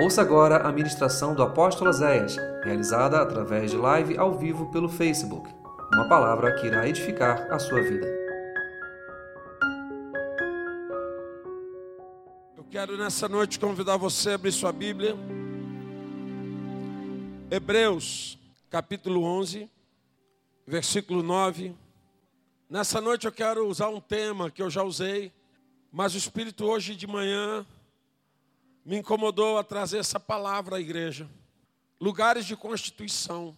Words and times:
Ouça 0.00 0.22
agora 0.22 0.58
a 0.58 0.70
ministração 0.70 1.34
do 1.34 1.42
apóstolo 1.42 1.92
Zéias, 1.92 2.36
realizada 2.62 3.20
através 3.20 3.72
de 3.72 3.76
live 3.76 4.16
ao 4.16 4.38
vivo 4.38 4.70
pelo 4.70 4.88
Facebook. 4.88 5.52
Uma 5.92 6.08
palavra 6.08 6.54
que 6.54 6.68
irá 6.68 6.88
edificar 6.88 7.52
a 7.52 7.58
sua 7.58 7.82
vida. 7.82 8.06
Eu 12.56 12.62
quero 12.70 12.96
nessa 12.96 13.28
noite 13.28 13.58
convidar 13.58 13.96
você 13.96 14.30
a 14.30 14.34
abrir 14.36 14.52
sua 14.52 14.70
Bíblia. 14.70 15.16
Hebreus, 17.50 18.38
capítulo 18.70 19.24
11, 19.24 19.68
versículo 20.64 21.24
9. 21.24 21.74
Nessa 22.70 23.00
noite 23.00 23.26
eu 23.26 23.32
quero 23.32 23.66
usar 23.66 23.88
um 23.88 24.00
tema 24.00 24.48
que 24.48 24.62
eu 24.62 24.70
já 24.70 24.84
usei, 24.84 25.32
mas 25.90 26.14
o 26.14 26.18
Espírito 26.18 26.64
hoje 26.66 26.94
de 26.94 27.08
manhã 27.08 27.66
me 28.88 28.96
incomodou 28.96 29.58
a 29.58 29.62
trazer 29.62 29.98
essa 29.98 30.18
palavra 30.18 30.78
à 30.78 30.80
igreja. 30.80 31.28
Lugares 32.00 32.46
de 32.46 32.56
constituição. 32.56 33.54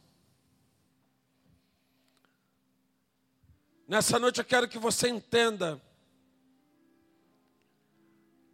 Nessa 3.87 4.19
noite 4.19 4.41
eu 4.41 4.45
quero 4.45 4.69
que 4.69 4.77
você 4.77 5.09
entenda 5.09 5.80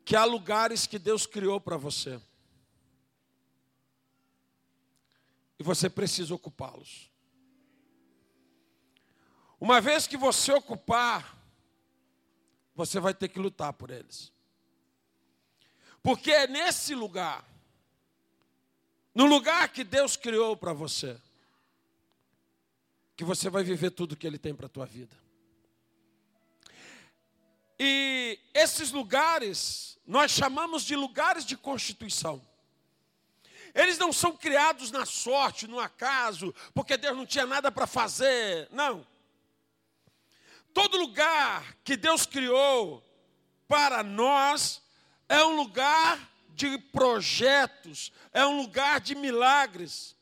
que 0.04 0.14
há 0.14 0.26
lugares 0.26 0.86
que 0.86 0.98
Deus 0.98 1.24
criou 1.24 1.58
para 1.58 1.78
você. 1.78 2.20
E 5.58 5.62
você 5.62 5.88
precisa 5.88 6.34
ocupá-los. 6.34 7.10
Uma 9.58 9.80
vez 9.80 10.06
que 10.06 10.18
você 10.18 10.52
ocupar, 10.52 11.38
você 12.74 13.00
vai 13.00 13.14
ter 13.14 13.28
que 13.28 13.38
lutar 13.38 13.72
por 13.72 13.90
eles. 13.90 14.35
Porque 16.06 16.30
é 16.30 16.46
nesse 16.46 16.95
lugar, 16.95 17.45
no 19.12 19.27
lugar 19.27 19.69
que 19.70 19.83
Deus 19.83 20.16
criou 20.16 20.57
para 20.57 20.73
você, 20.73 21.21
que 23.16 23.24
você 23.24 23.51
vai 23.51 23.65
viver 23.65 23.90
tudo 23.90 24.16
que 24.16 24.24
Ele 24.24 24.38
tem 24.38 24.54
para 24.54 24.66
a 24.66 24.68
tua 24.68 24.87
vida. 24.87 25.16
E 27.76 28.38
esses 28.54 28.93
lugares, 28.93 29.98
nós 30.07 30.30
chamamos 30.30 30.85
de 30.85 30.95
lugares 30.95 31.45
de 31.45 31.57
constituição. 31.57 32.41
Eles 33.74 33.98
não 33.98 34.13
são 34.13 34.37
criados 34.37 34.93
na 34.93 35.04
sorte, 35.04 35.66
no 35.66 35.80
acaso, 35.80 36.54
porque 36.73 36.96
Deus 36.96 37.16
não 37.16 37.26
tinha 37.26 37.46
nada 37.46 37.73
para 37.73 37.85
fazer. 37.85 38.68
Não. 38.70 39.04
Todo 40.73 40.98
lugar 40.98 41.76
que 41.82 41.96
Deus 41.96 42.24
criou 42.26 43.02
para 43.66 44.04
nós 44.04 44.85
é 45.29 45.45
um 45.45 45.57
lugar 45.57 46.30
de 46.51 46.79
projetos, 46.79 48.13
é 48.32 48.46
um 48.46 48.63
lugar 48.63 49.01
de 49.01 49.15
milagres. 49.15 50.16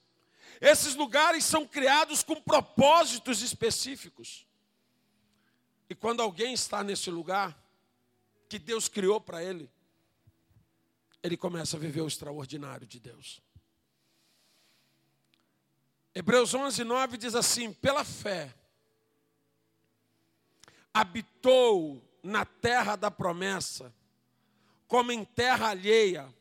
Esses 0.61 0.95
lugares 0.95 1.45
são 1.45 1.67
criados 1.67 2.23
com 2.23 2.41
propósitos 2.41 3.43
específicos. 3.43 4.47
E 5.89 5.95
quando 5.95 6.23
alguém 6.23 6.55
está 6.55 6.83
nesse 6.83 7.11
lugar, 7.11 7.57
que 8.49 8.59
Deus 8.59 8.89
criou 8.89 9.21
para 9.21 9.43
ele, 9.43 9.71
ele 11.23 11.37
começa 11.37 11.77
a 11.77 11.81
viver 11.81 12.01
o 12.01 12.07
extraordinário 12.07 12.87
de 12.87 12.99
Deus. 12.99 13.41
Hebreus 16.15 16.55
11, 16.55 16.85
9 16.85 17.17
diz 17.17 17.35
assim: 17.35 17.73
pela 17.73 18.05
fé, 18.05 18.55
habitou 20.93 22.03
na 22.23 22.45
terra 22.45 22.97
da 22.97 23.11
promessa 23.11 23.93
como 24.87 25.13
em 25.13 25.25
terra 25.25 25.69
alheia, 25.69 26.33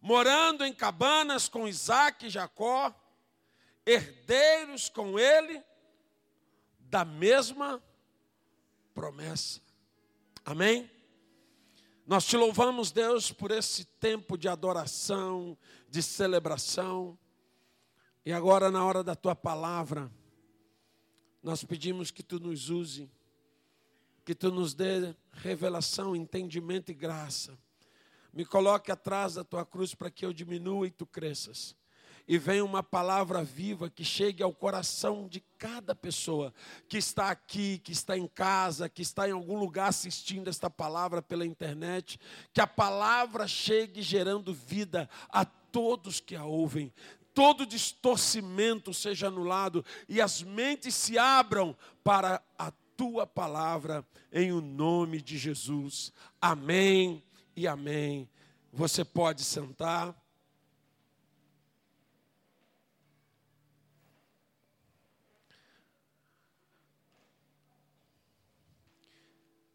morando 0.00 0.64
em 0.64 0.72
cabanas 0.72 1.48
com 1.48 1.68
Isaac 1.68 2.26
e 2.26 2.30
Jacó, 2.30 2.94
herdeiros 3.84 4.88
com 4.88 5.18
ele 5.18 5.62
da 6.78 7.04
mesma 7.04 7.82
promessa. 8.94 9.60
Amém? 10.44 10.90
Nós 12.06 12.24
te 12.24 12.36
louvamos, 12.36 12.90
Deus, 12.90 13.30
por 13.30 13.50
esse 13.50 13.84
tempo 13.84 14.36
de 14.36 14.48
adoração, 14.48 15.56
de 15.88 16.02
celebração. 16.02 17.16
E 18.24 18.32
agora, 18.32 18.70
na 18.70 18.84
hora 18.84 19.04
da 19.04 19.14
tua 19.14 19.36
palavra, 19.36 20.10
nós 21.42 21.62
pedimos 21.62 22.10
que 22.10 22.22
tu 22.22 22.40
nos 22.40 22.68
use 22.68 23.10
que 24.30 24.34
tu 24.36 24.52
nos 24.52 24.74
dê 24.74 25.12
revelação, 25.32 26.14
entendimento 26.14 26.92
e 26.92 26.94
graça. 26.94 27.58
Me 28.32 28.44
coloque 28.44 28.92
atrás 28.92 29.34
da 29.34 29.42
tua 29.42 29.66
cruz 29.66 29.92
para 29.92 30.08
que 30.08 30.24
eu 30.24 30.32
diminua 30.32 30.86
e 30.86 30.90
tu 30.92 31.04
cresças. 31.04 31.74
E 32.28 32.38
venha 32.38 32.64
uma 32.64 32.80
palavra 32.80 33.42
viva 33.42 33.90
que 33.90 34.04
chegue 34.04 34.40
ao 34.40 34.54
coração 34.54 35.26
de 35.26 35.40
cada 35.58 35.96
pessoa 35.96 36.54
que 36.88 36.96
está 36.96 37.28
aqui, 37.28 37.78
que 37.78 37.90
está 37.90 38.16
em 38.16 38.28
casa, 38.28 38.88
que 38.88 39.02
está 39.02 39.28
em 39.28 39.32
algum 39.32 39.58
lugar 39.58 39.88
assistindo 39.88 40.46
esta 40.46 40.70
palavra 40.70 41.20
pela 41.20 41.44
internet. 41.44 42.16
Que 42.52 42.60
a 42.60 42.68
palavra 42.68 43.48
chegue 43.48 44.00
gerando 44.00 44.54
vida 44.54 45.10
a 45.28 45.44
todos 45.44 46.20
que 46.20 46.36
a 46.36 46.44
ouvem 46.44 46.92
todo 47.32 47.64
distorcimento 47.64 48.92
seja 48.92 49.28
anulado 49.28 49.84
e 50.08 50.20
as 50.20 50.42
mentes 50.42 50.94
se 50.94 51.16
abram 51.16 51.76
para 52.02 52.42
a 52.58 52.72
tua 53.00 53.26
palavra, 53.26 54.06
em 54.30 54.52
o 54.52 54.60
nome 54.60 55.22
de 55.22 55.38
Jesus. 55.38 56.12
Amém 56.38 57.24
e 57.56 57.66
amém. 57.66 58.28
Você 58.70 59.02
pode 59.06 59.42
sentar. 59.42 60.14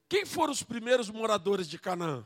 Quem 0.08 0.24
foram 0.24 0.54
os 0.54 0.62
primeiros 0.62 1.10
moradores 1.10 1.68
de 1.68 1.80
Canaã? 1.80 2.24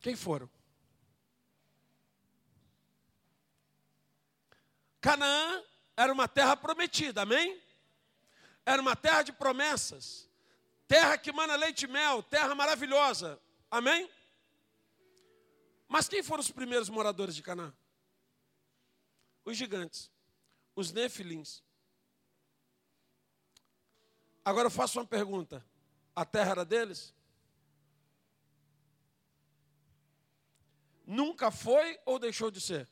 Quem 0.00 0.16
foram? 0.16 0.50
Canaã 5.02 5.60
era 5.96 6.12
uma 6.12 6.28
terra 6.28 6.56
prometida, 6.56 7.22
amém? 7.22 7.60
Era 8.64 8.80
uma 8.80 8.94
terra 8.94 9.24
de 9.24 9.32
promessas, 9.32 10.30
terra 10.86 11.18
que 11.18 11.32
mana 11.32 11.56
leite 11.56 11.86
e 11.86 11.88
mel, 11.88 12.22
terra 12.22 12.54
maravilhosa, 12.54 13.38
amém? 13.68 14.08
Mas 15.88 16.08
quem 16.08 16.22
foram 16.22 16.40
os 16.40 16.52
primeiros 16.52 16.88
moradores 16.88 17.34
de 17.34 17.42
Canaã? 17.42 17.74
Os 19.44 19.56
gigantes, 19.56 20.08
os 20.76 20.92
nefilins. 20.92 21.64
Agora 24.44 24.66
eu 24.66 24.70
faço 24.70 25.00
uma 25.00 25.04
pergunta: 25.04 25.66
a 26.14 26.24
terra 26.24 26.52
era 26.52 26.64
deles? 26.64 27.12
Nunca 31.04 31.50
foi 31.50 31.98
ou 32.06 32.20
deixou 32.20 32.52
de 32.52 32.60
ser? 32.60 32.91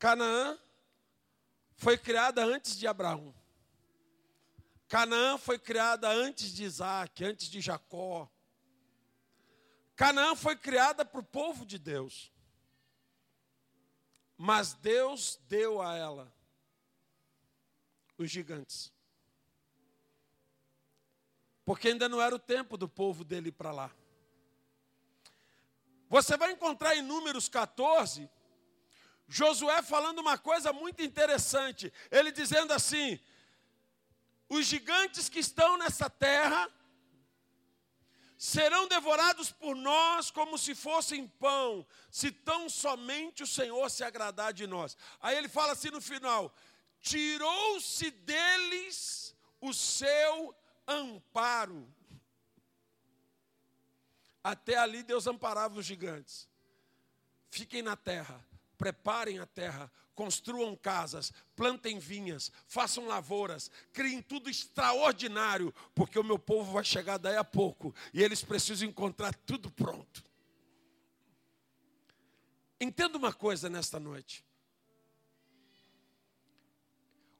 Canaã 0.00 0.58
foi 1.76 1.98
criada 1.98 2.42
antes 2.42 2.74
de 2.74 2.86
Abraão. 2.86 3.34
Canaã 4.88 5.36
foi 5.36 5.58
criada 5.58 6.08
antes 6.08 6.54
de 6.54 6.64
Isaac, 6.64 7.22
antes 7.22 7.48
de 7.48 7.60
Jacó. 7.60 8.26
Canaã 9.94 10.34
foi 10.34 10.56
criada 10.56 11.04
para 11.04 11.20
o 11.20 11.22
povo 11.22 11.66
de 11.66 11.78
Deus. 11.78 12.32
Mas 14.38 14.72
Deus 14.72 15.38
deu 15.46 15.82
a 15.82 15.94
ela 15.94 16.32
os 18.16 18.30
gigantes. 18.30 18.90
Porque 21.62 21.88
ainda 21.88 22.08
não 22.08 22.22
era 22.22 22.34
o 22.34 22.38
tempo 22.38 22.78
do 22.78 22.88
povo 22.88 23.22
dele 23.22 23.52
para 23.52 23.70
lá. 23.70 23.90
Você 26.08 26.38
vai 26.38 26.52
encontrar 26.52 26.96
em 26.96 27.02
Números 27.02 27.50
14 27.50 28.30
Josué 29.32 29.80
falando 29.80 30.18
uma 30.18 30.36
coisa 30.36 30.72
muito 30.72 31.02
interessante. 31.02 31.92
Ele 32.10 32.32
dizendo 32.32 32.72
assim: 32.72 33.18
os 34.48 34.66
gigantes 34.66 35.28
que 35.28 35.38
estão 35.38 35.78
nessa 35.78 36.10
terra 36.10 36.68
serão 38.36 38.88
devorados 38.88 39.52
por 39.52 39.76
nós 39.76 40.32
como 40.32 40.58
se 40.58 40.74
fossem 40.74 41.28
pão, 41.28 41.86
se 42.10 42.32
tão 42.32 42.68
somente 42.68 43.44
o 43.44 43.46
Senhor 43.46 43.88
se 43.88 44.02
agradar 44.02 44.52
de 44.52 44.66
nós. 44.66 44.96
Aí 45.20 45.36
ele 45.36 45.48
fala 45.48 45.74
assim 45.74 45.90
no 45.90 46.00
final: 46.00 46.52
tirou-se 47.00 48.10
deles 48.10 49.32
o 49.60 49.72
seu 49.72 50.52
amparo. 50.88 51.88
Até 54.42 54.76
ali 54.76 55.04
Deus 55.04 55.28
amparava 55.28 55.78
os 55.78 55.86
gigantes. 55.86 56.48
fiquem 57.48 57.82
na 57.82 57.94
terra, 57.94 58.44
preparem 58.80 59.38
a 59.38 59.44
terra, 59.44 59.92
construam 60.14 60.74
casas, 60.74 61.30
plantem 61.54 61.98
vinhas, 61.98 62.50
façam 62.66 63.06
lavouras, 63.06 63.70
criem 63.92 64.22
tudo 64.22 64.48
extraordinário, 64.48 65.70
porque 65.94 66.18
o 66.18 66.24
meu 66.24 66.38
povo 66.38 66.72
vai 66.72 66.82
chegar 66.82 67.18
daí 67.18 67.36
a 67.36 67.44
pouco 67.44 67.94
e 68.14 68.22
eles 68.22 68.42
precisam 68.42 68.88
encontrar 68.88 69.34
tudo 69.34 69.70
pronto. 69.70 70.24
Entenda 72.80 73.18
uma 73.18 73.34
coisa 73.34 73.68
nesta 73.68 74.00
noite. 74.00 74.42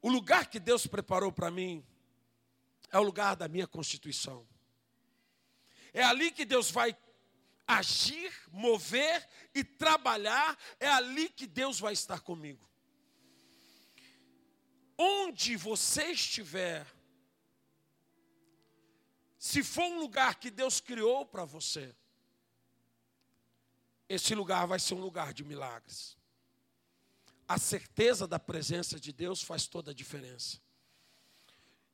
O 0.02 0.10
lugar 0.10 0.44
que 0.50 0.60
Deus 0.60 0.86
preparou 0.86 1.32
para 1.32 1.50
mim 1.50 1.82
é 2.92 2.98
o 2.98 3.02
lugar 3.02 3.34
da 3.34 3.48
minha 3.48 3.66
constituição. 3.66 4.46
É 5.94 6.04
ali 6.04 6.30
que 6.30 6.44
Deus 6.44 6.70
vai 6.70 6.94
agir, 7.78 8.32
mover 8.50 9.28
e 9.54 9.62
trabalhar, 9.62 10.58
é 10.78 10.88
ali 10.88 11.28
que 11.28 11.46
Deus 11.46 11.78
vai 11.78 11.92
estar 11.92 12.20
comigo. 12.20 12.68
Onde 14.98 15.56
você 15.56 16.06
estiver, 16.10 16.86
se 19.38 19.62
for 19.62 19.84
um 19.84 20.00
lugar 20.00 20.34
que 20.34 20.50
Deus 20.50 20.80
criou 20.80 21.24
para 21.24 21.44
você, 21.44 21.94
esse 24.08 24.34
lugar 24.34 24.66
vai 24.66 24.78
ser 24.78 24.94
um 24.94 25.00
lugar 25.00 25.32
de 25.32 25.44
milagres. 25.44 26.18
A 27.46 27.58
certeza 27.58 28.26
da 28.26 28.38
presença 28.38 28.98
de 28.98 29.12
Deus 29.12 29.42
faz 29.42 29.66
toda 29.66 29.92
a 29.92 29.94
diferença. 29.94 30.60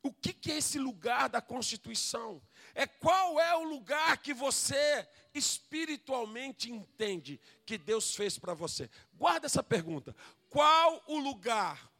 O 0.02 0.12
que, 0.12 0.32
que 0.32 0.50
é 0.50 0.56
esse 0.56 0.78
lugar 0.78 1.28
da 1.28 1.42
constituição? 1.42 2.40
É 2.78 2.86
qual 2.86 3.40
é 3.40 3.56
o 3.56 3.64
lugar 3.64 4.18
que 4.18 4.34
você 4.34 5.08
espiritualmente 5.32 6.70
entende 6.70 7.40
que 7.64 7.78
Deus 7.78 8.14
fez 8.14 8.38
para 8.38 8.52
você? 8.52 8.90
Guarda 9.14 9.46
essa 9.46 9.62
pergunta. 9.62 10.14
Qual 10.50 11.02
o 11.06 11.18
lugar 11.18 11.90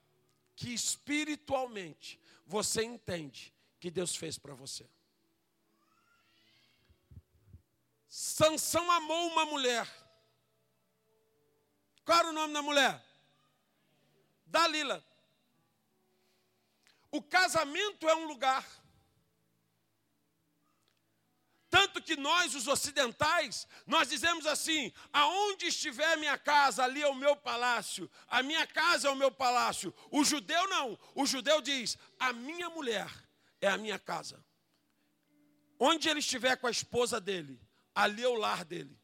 que 0.54 0.74
espiritualmente 0.74 2.20
você 2.46 2.84
entende 2.84 3.54
que 3.80 3.90
Deus 3.90 4.14
fez 4.14 4.38
para 4.38 4.52
você? 4.52 4.86
Sansão 8.06 8.90
amou 8.90 9.28
uma 9.28 9.46
mulher. 9.46 9.88
Qual 12.04 12.18
era 12.18 12.28
o 12.28 12.32
nome 12.34 12.52
da 12.52 12.60
mulher? 12.60 13.02
Dalila. 14.44 15.02
O 17.10 17.22
casamento 17.22 18.06
é 18.06 18.14
um 18.14 18.26
lugar. 18.26 18.62
Tanto 21.68 22.00
que 22.00 22.16
nós, 22.16 22.54
os 22.54 22.68
ocidentais, 22.68 23.66
nós 23.86 24.08
dizemos 24.08 24.46
assim: 24.46 24.92
aonde 25.12 25.66
estiver 25.66 26.16
minha 26.16 26.38
casa, 26.38 26.84
ali 26.84 27.02
é 27.02 27.08
o 27.08 27.14
meu 27.14 27.34
palácio. 27.34 28.10
A 28.28 28.42
minha 28.42 28.66
casa 28.66 29.08
é 29.08 29.10
o 29.10 29.16
meu 29.16 29.30
palácio. 29.30 29.92
O 30.10 30.24
judeu 30.24 30.68
não. 30.68 30.98
O 31.14 31.26
judeu 31.26 31.60
diz: 31.60 31.98
a 32.18 32.32
minha 32.32 32.70
mulher 32.70 33.10
é 33.60 33.68
a 33.68 33.76
minha 33.76 33.98
casa. 33.98 34.44
Onde 35.78 36.08
ele 36.08 36.20
estiver 36.20 36.56
com 36.56 36.66
a 36.66 36.70
esposa 36.70 37.20
dele, 37.20 37.60
ali 37.94 38.22
é 38.22 38.28
o 38.28 38.34
lar 38.34 38.64
dele. 38.64 38.98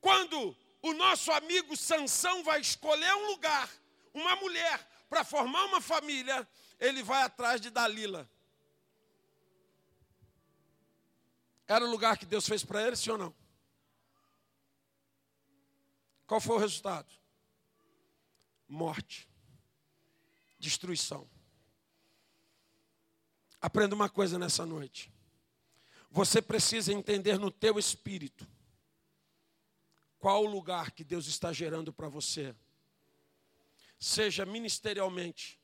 Quando 0.00 0.56
o 0.80 0.92
nosso 0.94 1.30
amigo 1.32 1.76
Sansão 1.76 2.42
vai 2.42 2.60
escolher 2.60 3.14
um 3.14 3.26
lugar, 3.26 3.68
uma 4.14 4.36
mulher, 4.36 4.88
para 5.08 5.24
formar 5.24 5.64
uma 5.64 5.80
família, 5.80 6.48
ele 6.78 7.02
vai 7.02 7.22
atrás 7.22 7.60
de 7.60 7.68
Dalila. 7.68 8.30
Era 11.70 11.84
o 11.84 11.88
lugar 11.88 12.18
que 12.18 12.26
Deus 12.26 12.48
fez 12.48 12.64
para 12.64 12.84
ele, 12.84 12.96
sim 12.96 13.10
ou 13.10 13.16
não? 13.16 13.32
Qual 16.26 16.40
foi 16.40 16.56
o 16.56 16.58
resultado? 16.58 17.08
Morte, 18.66 19.28
destruição. 20.58 21.30
Aprenda 23.60 23.94
uma 23.94 24.08
coisa 24.08 24.36
nessa 24.36 24.66
noite. 24.66 25.12
Você 26.10 26.42
precisa 26.42 26.92
entender 26.92 27.38
no 27.38 27.52
teu 27.52 27.78
espírito 27.78 28.48
qual 30.18 30.42
o 30.42 30.50
lugar 30.50 30.90
que 30.90 31.04
Deus 31.04 31.28
está 31.28 31.52
gerando 31.52 31.92
para 31.92 32.08
você. 32.08 32.52
Seja 33.96 34.44
ministerialmente, 34.44 35.56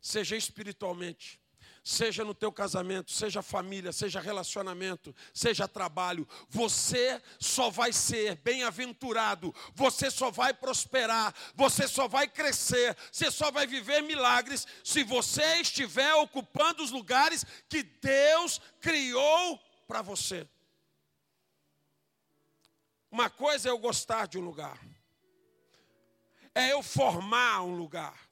seja 0.00 0.34
espiritualmente, 0.34 1.39
seja 1.82 2.24
no 2.24 2.34
teu 2.34 2.52
casamento, 2.52 3.10
seja 3.10 3.42
família, 3.42 3.92
seja 3.92 4.20
relacionamento, 4.20 5.14
seja 5.32 5.66
trabalho, 5.66 6.28
você 6.48 7.20
só 7.38 7.70
vai 7.70 7.92
ser 7.92 8.36
bem-aventurado, 8.36 9.54
você 9.74 10.10
só 10.10 10.30
vai 10.30 10.52
prosperar, 10.52 11.34
você 11.54 11.88
só 11.88 12.06
vai 12.06 12.28
crescer, 12.28 12.96
você 13.10 13.30
só 13.30 13.50
vai 13.50 13.66
viver 13.66 14.02
milagres 14.02 14.66
se 14.84 15.02
você 15.02 15.56
estiver 15.56 16.14
ocupando 16.14 16.82
os 16.82 16.90
lugares 16.90 17.44
que 17.68 17.82
Deus 17.82 18.60
criou 18.80 19.58
para 19.88 20.02
você. 20.02 20.46
Uma 23.10 23.28
coisa 23.28 23.68
é 23.68 23.72
eu 23.72 23.78
gostar 23.78 24.26
de 24.26 24.38
um 24.38 24.42
lugar, 24.42 24.78
é 26.54 26.72
eu 26.72 26.82
formar 26.82 27.62
um 27.62 27.74
lugar 27.74 28.29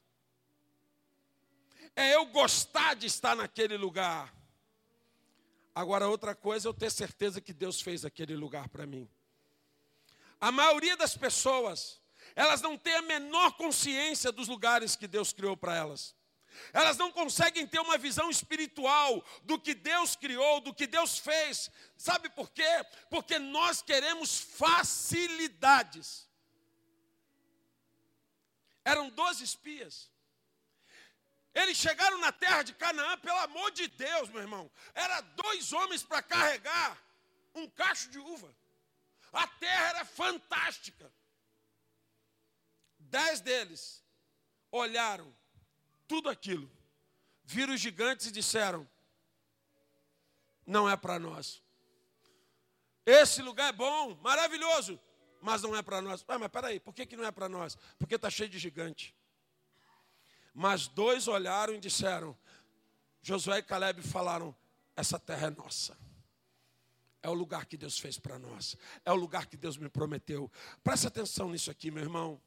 é 1.99 2.15
eu 2.15 2.27
gostar 2.27 2.95
de 2.95 3.09
estar 3.09 3.35
naquele 3.35 3.77
lugar. 3.77 4.33
Agora, 5.75 6.07
outra 6.07 6.33
coisa 6.33 6.69
eu 6.69 6.73
ter 6.73 6.93
certeza 6.93 7.41
que 7.41 7.53
Deus 7.53 7.81
fez 7.81 8.05
aquele 8.05 8.37
lugar 8.37 8.69
para 8.69 8.87
mim. 8.87 9.11
A 10.41 10.53
maioria 10.53 10.97
das 10.97 11.17
pessoas, 11.17 12.01
elas 12.37 12.63
não 12.63 12.79
têm 12.79 12.95
a 12.95 13.03
menor 13.03 13.57
consciência 13.57 14.31
dos 14.31 14.47
lugares 14.47 14.95
que 14.95 15.09
Deus 15.09 15.33
criou 15.33 15.57
para 15.57 15.75
elas. 15.75 16.15
Elas 16.73 16.97
não 16.97 17.11
conseguem 17.11 17.67
ter 17.67 17.81
uma 17.81 17.99
visão 17.99 18.31
espiritual 18.31 19.25
do 19.43 19.59
que 19.59 19.75
Deus 19.75 20.15
criou, 20.15 20.61
do 20.61 20.73
que 20.73 20.87
Deus 20.87 21.19
fez. 21.19 21.69
Sabe 21.97 22.29
por 22.29 22.49
quê? 22.51 22.87
Porque 23.11 23.41
nós 23.41 23.83
queremos 23.83 24.39
facilidades. 24.39 26.29
Eram 28.85 29.11
doze 29.11 29.43
espias. 29.43 30.09
Eles 31.55 31.77
chegaram 31.77 32.19
na 32.19 32.31
terra 32.31 32.63
de 32.63 32.75
Canaã, 32.75 33.19
pelo 33.19 33.39
amor 33.39 33.71
de 33.73 33.89
Deus, 33.89 34.29
meu 34.29 34.41
irmão. 34.41 34.71
Era 34.95 35.21
dois 35.21 35.73
homens 35.73 36.03
para 36.03 36.23
carregar 36.23 36.97
um 37.55 37.69
cacho 37.69 38.11
de 38.11 38.19
uva. 38.19 38.55
A 39.33 39.47
terra 39.47 39.89
era 39.89 40.05
fantástica. 40.05 41.13
Dez 42.99 43.41
deles 43.41 44.05
olharam 44.71 45.35
tudo 46.07 46.29
aquilo, 46.29 46.71
viram 47.45 47.75
os 47.75 47.81
gigantes 47.81 48.27
e 48.27 48.31
disseram: 48.31 48.89
Não 50.67 50.89
é 50.89 50.97
para 50.97 51.19
nós. 51.19 51.63
Esse 53.05 53.41
lugar 53.41 53.71
é 53.71 53.73
bom, 53.73 54.15
maravilhoso, 54.17 55.01
mas 55.41 55.63
não 55.63 55.75
é 55.75 55.83
para 55.83 56.03
nós. 56.03 56.25
Ah, 56.29 56.39
mas 56.39 56.51
peraí, 56.51 56.79
por 56.79 56.93
que, 56.93 57.07
que 57.07 57.17
não 57.17 57.25
é 57.25 57.31
para 57.31 57.49
nós? 57.49 57.77
Porque 57.99 58.17
está 58.17 58.29
cheio 58.29 58.51
de 58.51 58.59
gigante. 58.59 59.17
Mas 60.59 60.89
dois 60.89 61.29
olharam 61.29 61.73
e 61.73 61.79
disseram: 61.79 62.37
Josué 63.23 63.59
e 63.59 63.63
Caleb 63.63 64.03
falaram: 64.03 64.53
essa 64.97 65.17
terra 65.17 65.47
é 65.47 65.51
nossa. 65.51 65.97
É 67.23 67.29
o 67.29 67.33
lugar 67.33 67.65
que 67.67 67.77
Deus 67.77 67.97
fez 67.97 68.19
para 68.19 68.41
nós. 68.41 68.77
É 69.05 69.13
o 69.13 69.15
lugar 69.15 69.47
que 69.47 69.57
Deus 69.57 69.77
me 69.77 69.89
prometeu. 69.89 70.51
Preste 70.83 71.07
atenção 71.07 71.49
nisso 71.49 71.71
aqui, 71.71 71.93
meu 71.93 72.03
irmão. 72.03 72.43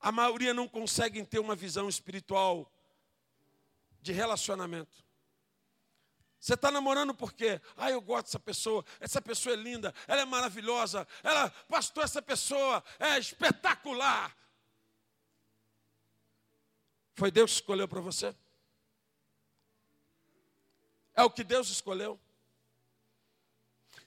A 0.00 0.10
maioria 0.10 0.52
não 0.52 0.66
consegue 0.66 1.24
ter 1.24 1.38
uma 1.38 1.54
visão 1.54 1.88
espiritual 1.88 2.68
de 4.02 4.10
relacionamento. 4.10 5.04
Você 6.40 6.54
está 6.54 6.68
namorando 6.68 7.14
por 7.14 7.32
quê? 7.32 7.60
Ah, 7.76 7.92
eu 7.92 8.00
gosto 8.00 8.26
dessa 8.26 8.40
pessoa, 8.40 8.84
essa 8.98 9.22
pessoa 9.22 9.52
é 9.52 9.56
linda, 9.56 9.94
ela 10.08 10.22
é 10.22 10.24
maravilhosa, 10.24 11.06
ela, 11.22 11.48
pastor, 11.68 12.02
essa 12.02 12.20
pessoa 12.20 12.82
é 12.98 13.20
espetacular. 13.20 14.36
Foi 17.14 17.30
Deus 17.30 17.52
que 17.52 17.56
escolheu 17.56 17.86
para 17.86 18.00
você? 18.00 18.34
É 21.14 21.22
o 21.22 21.30
que 21.30 21.44
Deus 21.44 21.68
escolheu? 21.68 22.20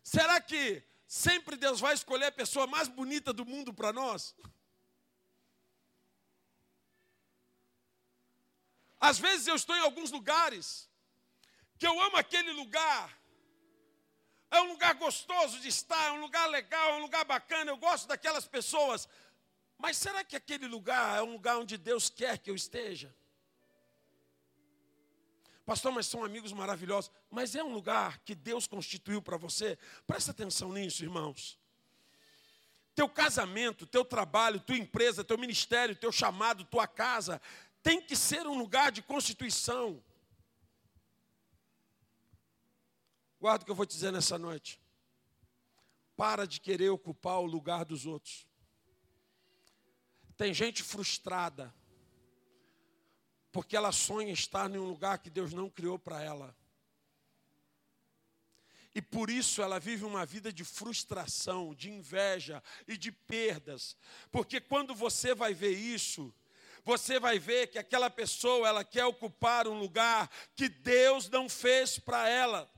Será 0.04 0.42
que 0.42 0.84
sempre 1.08 1.56
Deus 1.56 1.80
vai 1.80 1.94
escolher 1.94 2.26
a 2.26 2.32
pessoa 2.32 2.68
mais 2.68 2.88
bonita 2.88 3.32
do 3.32 3.46
mundo 3.46 3.74
para 3.74 3.94
nós? 3.94 4.36
Às 9.00 9.18
vezes 9.20 9.48
eu 9.48 9.56
estou 9.56 9.76
em 9.76 9.82
alguns 9.82 10.12
lugares 10.12 10.90
que 11.78 11.88
eu 11.88 12.02
amo 12.02 12.18
aquele 12.18 12.52
lugar. 12.52 13.18
É 14.50 14.62
um 14.62 14.70
lugar 14.72 14.96
gostoso 14.96 15.60
de 15.60 15.68
estar, 15.68 16.08
é 16.08 16.12
um 16.12 16.22
lugar 16.22 16.48
legal, 16.48 16.90
é 16.92 16.94
um 16.96 17.02
lugar 17.02 17.24
bacana, 17.26 17.72
eu 17.72 17.78
gosto 17.78 18.08
daquelas 18.08 18.46
pessoas, 18.46 19.08
mas 19.78 19.98
será 19.98 20.24
que 20.24 20.36
aquele 20.36 20.68
lugar 20.68 21.20
é 21.20 21.22
um 21.22 21.34
lugar 21.34 21.58
onde 21.58 21.78
Deus 21.78 22.10
quer 22.10 22.38
que 22.38 22.50
eu 22.50 22.56
esteja? 22.56 23.14
Pastor, 25.68 25.92
mas 25.92 26.08
são 26.08 26.24
amigos 26.24 26.54
maravilhosos. 26.54 27.12
Mas 27.30 27.54
é 27.54 27.62
um 27.62 27.74
lugar 27.74 28.20
que 28.20 28.34
Deus 28.34 28.66
constituiu 28.66 29.22
para 29.22 29.36
você? 29.36 29.78
Presta 30.08 30.32
atenção 30.32 30.72
nisso, 30.72 31.04
irmãos. 31.04 31.60
Teu 32.96 33.10
casamento, 33.10 33.86
teu 33.86 34.06
trabalho, 34.06 34.62
tua 34.62 34.78
empresa, 34.78 35.26
teu 35.26 35.38
ministério, 35.38 35.94
teu 35.94 36.10
chamado, 36.10 36.64
tua 36.64 36.88
casa, 36.88 37.42
tem 37.84 38.02
que 38.02 38.16
ser 38.16 38.48
um 38.48 38.58
lugar 38.58 38.94
de 38.94 39.02
constituição. 39.02 40.02
Guarda 43.40 43.64
o 43.64 43.66
que 43.66 43.72
eu 43.72 43.76
vou 43.76 43.86
te 43.86 43.94
dizer 43.94 44.14
nessa 44.14 44.40
noite. 44.40 44.82
Para 46.16 46.48
de 46.48 46.62
querer 46.62 46.90
ocupar 46.92 47.40
o 47.40 47.46
lugar 47.46 47.84
dos 47.84 48.06
outros. 48.06 48.47
Tem 50.38 50.54
gente 50.54 50.84
frustrada, 50.84 51.74
porque 53.52 53.76
ela 53.76 53.92
sonha 53.92 54.32
estar 54.32 54.70
em 54.70 54.78
um 54.78 54.88
lugar 54.88 55.18
que 55.18 55.32
Deus 55.32 55.52
não 55.52 55.70
criou 55.70 55.98
para 55.98 56.22
ela. 56.22 56.56
E 58.94 59.02
por 59.02 59.30
isso 59.30 59.62
ela 59.62 59.80
vive 59.80 60.06
uma 60.06 60.26
vida 60.26 60.52
de 60.52 60.64
frustração, 60.64 61.74
de 61.74 61.90
inveja 61.90 62.64
e 62.88 62.98
de 62.98 63.12
perdas. 63.12 63.98
Porque 64.32 64.60
quando 64.60 64.96
você 64.96 65.36
vai 65.36 65.54
ver 65.54 65.72
isso, 65.72 66.34
você 66.84 67.20
vai 67.20 67.38
ver 67.38 67.68
que 67.68 67.78
aquela 67.78 68.10
pessoa, 68.10 68.68
ela 68.68 68.84
quer 68.84 69.06
ocupar 69.06 69.68
um 69.68 69.78
lugar 69.78 70.30
que 70.56 70.70
Deus 70.70 71.30
não 71.30 71.50
fez 71.50 72.00
para 72.00 72.30
ela. 72.30 72.72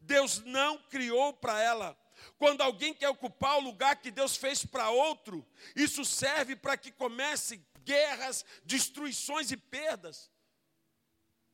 Deus 0.00 0.40
não 0.44 0.78
criou 0.78 1.32
para 1.32 1.60
ela. 1.60 1.96
Quando 2.38 2.60
alguém 2.60 2.94
quer 2.94 3.08
ocupar 3.08 3.56
o 3.56 3.60
lugar 3.62 3.96
que 3.96 4.10
Deus 4.10 4.36
fez 4.36 4.64
para 4.64 4.90
outro, 4.90 5.46
isso 5.74 6.04
serve 6.04 6.56
para 6.56 6.76
que 6.76 6.90
comece 6.90 7.64
guerras, 7.84 8.44
destruições 8.64 9.50
e 9.50 9.56
perdas. 9.56 10.30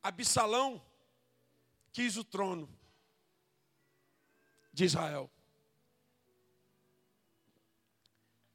Absalão 0.01 0.83
quis 1.91 2.17
o 2.17 2.23
trono 2.23 2.69
de 4.71 4.85
Israel. 4.85 5.29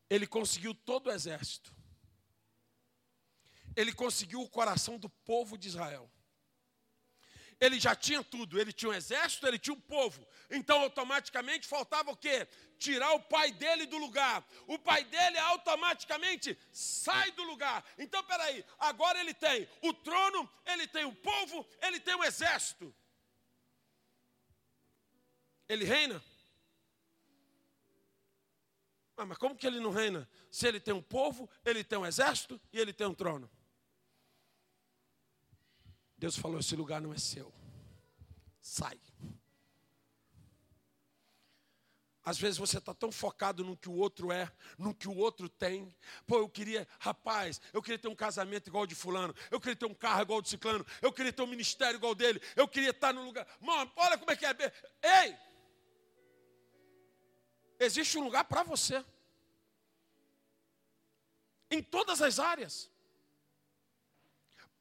Ele 0.08 0.26
conseguiu 0.26 0.74
todo 0.74 1.08
o 1.08 1.12
exército. 1.12 1.74
Ele 3.76 3.92
conseguiu 3.92 4.40
o 4.40 4.48
coração 4.48 4.98
do 4.98 5.08
povo 5.08 5.58
de 5.58 5.68
Israel. 5.68 6.10
Ele 7.60 7.78
já 7.78 7.94
tinha 7.94 8.22
tudo, 8.22 8.60
ele 8.60 8.72
tinha 8.72 8.90
um 8.90 8.94
exército, 8.94 9.46
ele 9.46 9.58
tinha 9.58 9.74
um 9.74 9.80
povo. 9.80 10.26
Então, 10.50 10.80
automaticamente, 10.80 11.66
faltava 11.66 12.10
o 12.10 12.16
quê? 12.16 12.46
Tirar 12.78 13.12
o 13.12 13.20
pai 13.20 13.52
dele 13.52 13.86
do 13.86 13.96
lugar. 13.96 14.44
O 14.66 14.78
pai 14.78 15.04
dele 15.04 15.38
automaticamente 15.38 16.58
sai 16.72 17.30
do 17.32 17.42
lugar. 17.44 17.84
Então, 17.98 18.22
peraí, 18.24 18.64
agora 18.78 19.20
ele 19.20 19.34
tem 19.34 19.68
o 19.82 19.92
trono, 19.92 20.50
ele 20.66 20.86
tem 20.86 21.04
o 21.04 21.14
povo, 21.14 21.66
ele 21.82 22.00
tem 22.00 22.14
o 22.14 22.24
exército. 22.24 22.94
Ele 25.68 25.84
reina? 25.84 26.22
Ah, 29.16 29.24
mas 29.24 29.38
como 29.38 29.56
que 29.56 29.66
ele 29.66 29.80
não 29.80 29.90
reina? 29.90 30.28
Se 30.50 30.66
ele 30.66 30.80
tem 30.80 30.92
um 30.92 31.02
povo, 31.02 31.48
ele 31.64 31.84
tem 31.84 31.98
um 31.98 32.06
exército 32.06 32.60
e 32.72 32.80
ele 32.80 32.92
tem 32.92 33.06
um 33.06 33.14
trono. 33.14 33.50
Deus 36.24 36.38
falou: 36.38 36.58
esse 36.58 36.74
lugar 36.74 37.02
não 37.02 37.12
é 37.12 37.18
seu. 37.18 37.52
Sai. 38.58 38.98
Às 42.24 42.38
vezes 42.38 42.56
você 42.56 42.78
está 42.78 42.94
tão 42.94 43.12
focado 43.12 43.62
no 43.62 43.76
que 43.76 43.90
o 43.90 43.92
outro 43.92 44.32
é, 44.32 44.50
no 44.78 44.94
que 44.94 45.06
o 45.06 45.14
outro 45.14 45.50
tem. 45.50 45.94
Pô, 46.26 46.38
eu 46.38 46.48
queria, 46.48 46.88
rapaz, 46.98 47.60
eu 47.74 47.82
queria 47.82 47.98
ter 47.98 48.08
um 48.08 48.14
casamento 48.14 48.68
igual 48.68 48.86
de 48.86 48.94
fulano, 48.94 49.34
eu 49.50 49.60
queria 49.60 49.76
ter 49.76 49.84
um 49.84 49.92
carro 49.92 50.22
igual 50.22 50.40
de 50.40 50.48
ciclano, 50.48 50.86
eu 51.02 51.12
queria 51.12 51.30
ter 51.30 51.42
um 51.42 51.46
ministério 51.46 51.98
igual 51.98 52.14
dele, 52.14 52.40
eu 52.56 52.66
queria 52.66 52.92
estar 52.92 53.12
no 53.12 53.22
lugar. 53.22 53.46
Mano, 53.60 53.92
olha 53.94 54.16
como 54.16 54.30
é 54.30 54.36
que 54.36 54.46
é. 54.46 54.72
Ei! 55.02 55.36
Existe 57.78 58.16
um 58.16 58.24
lugar 58.24 58.44
para 58.44 58.62
você. 58.62 59.04
Em 61.70 61.82
todas 61.82 62.22
as 62.22 62.38
áreas. 62.38 62.93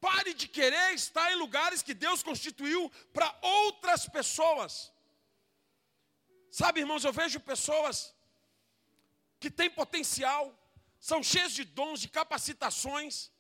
Pare 0.03 0.33
de 0.33 0.49
querer 0.49 0.93
estar 0.93 1.31
em 1.31 1.37
lugares 1.37 1.81
que 1.81 1.93
Deus 1.93 2.21
constituiu 2.21 2.91
para 3.13 3.33
outras 3.41 4.05
pessoas. 4.05 4.91
Sabe, 6.51 6.81
irmãos, 6.81 7.05
eu 7.05 7.13
vejo 7.13 7.39
pessoas 7.39 8.13
que 9.39 9.49
têm 9.49 9.69
potencial, 9.69 10.53
são 10.99 11.23
cheias 11.23 11.53
de 11.53 11.63
dons, 11.63 12.01
de 12.01 12.09
capacitações, 12.09 13.31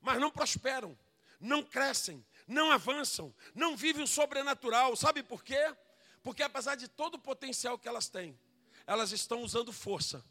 mas 0.00 0.20
não 0.20 0.30
prosperam, 0.30 0.96
não 1.40 1.60
crescem, 1.60 2.24
não 2.46 2.70
avançam, 2.70 3.34
não 3.52 3.76
vivem 3.76 4.04
o 4.04 4.06
sobrenatural. 4.06 4.94
Sabe 4.94 5.24
por 5.24 5.42
quê? 5.42 5.74
Porque 6.22 6.44
apesar 6.44 6.76
de 6.76 6.86
todo 6.86 7.16
o 7.16 7.18
potencial 7.30 7.76
que 7.76 7.88
elas 7.88 8.08
têm, 8.08 8.38
elas 8.86 9.10
estão 9.10 9.42
usando 9.42 9.72
força 9.72 10.24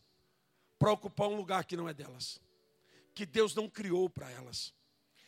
para 0.80 0.94
ocupar 0.94 1.28
um 1.28 1.36
lugar 1.36 1.66
que 1.66 1.76
não 1.76 1.90
é 1.90 1.94
delas, 1.94 2.40
que 3.14 3.26
Deus 3.26 3.54
não 3.54 3.70
criou 3.70 4.10
para 4.10 4.32
elas 4.32 4.74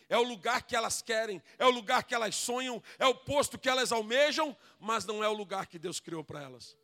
é 0.10 0.18
o 0.18 0.24
lugar 0.24 0.64
que 0.64 0.76
elas 0.76 1.02
querem, 1.02 1.42
é 1.58 1.66
o 1.66 1.70
lugar 1.70 2.04
que 2.04 2.16
elas 2.16 2.36
sonham, 2.36 2.82
é 2.98 3.06
o 3.06 3.16
posto 3.16 3.58
que 3.58 3.70
elas 3.70 3.92
almejam, 3.92 4.56
mas 4.80 5.06
não 5.06 5.24
é 5.24 5.28
o 5.28 5.34
lugar 5.34 5.68
que 5.68 5.78
Deus 5.78 6.00
criou 6.00 6.24
para 6.24 6.42
elas. 6.42 6.78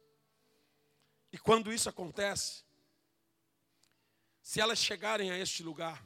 E 1.32 1.38
quando 1.38 1.72
isso 1.72 1.89
acontece, 1.89 2.63
se 4.42 4.60
elas 4.60 4.80
chegarem 4.80 5.32
a 5.32 5.38
este 5.38 5.63
lugar, 5.63 6.06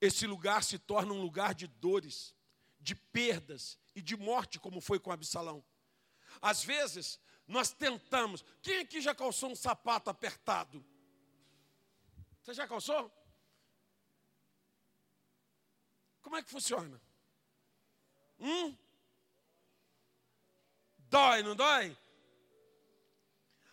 esse 0.00 0.26
lugar 0.26 0.62
se 0.62 0.78
torna 0.78 1.12
um 1.12 1.20
lugar 1.20 1.54
de 1.54 1.66
dores, 1.66 2.34
de 2.78 2.94
perdas 2.94 3.78
e 3.94 4.00
de 4.00 4.16
morte, 4.16 4.60
como 4.60 4.80
foi 4.80 4.98
com 4.98 5.10
Absalão. 5.10 5.64
Às 6.40 6.62
vezes, 6.62 7.18
nós 7.46 7.72
tentamos. 7.72 8.44
Quem 8.62 8.78
aqui 8.78 9.00
já 9.00 9.14
calçou 9.14 9.50
um 9.50 9.56
sapato 9.56 10.08
apertado? 10.08 10.84
Você 12.40 12.54
já 12.54 12.66
calçou? 12.66 13.12
Como 16.22 16.36
é 16.36 16.42
que 16.42 16.50
funciona? 16.50 17.00
Hum? 18.38 18.76
Dói, 20.98 21.42
não 21.42 21.56
dói? 21.56 21.96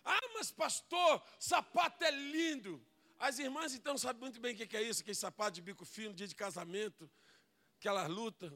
Ah, 0.04 0.30
mas 0.34 0.51
pastor, 0.51 1.22
sapato 1.39 2.04
é 2.04 2.12
lindo. 2.12 2.82
As 3.20 3.39
irmãs 3.39 3.74
então 3.74 3.98
sabem 3.98 4.22
muito 4.22 4.39
bem 4.39 4.54
o 4.54 4.58
que 4.58 4.77
é 4.77 4.82
isso, 4.82 5.01
aquele 5.01 5.16
sapato 5.16 5.51
de 5.51 5.62
bico 5.62 5.86
fino, 5.86 6.13
dia 6.13 6.27
de 6.27 6.36
casamento, 6.36 7.10
aquela 7.77 8.08
luta. 8.08 8.51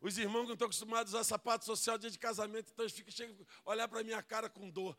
Os 0.00 0.18
irmãos 0.18 0.42
que 0.42 0.48
não 0.48 0.54
estão 0.54 0.66
acostumados 0.66 1.14
a 1.14 1.18
usar 1.18 1.28
sapato 1.28 1.64
social 1.64 1.98
dia 1.98 2.10
de 2.10 2.18
casamento, 2.18 2.70
então 2.72 2.84
eles 2.84 2.94
ficam 2.94 3.12
chegam 3.12 3.46
a 3.64 3.70
olhar 3.70 3.88
para 3.88 4.00
a 4.00 4.04
minha 4.04 4.22
cara 4.22 4.48
com 4.48 4.68
dor. 4.70 4.96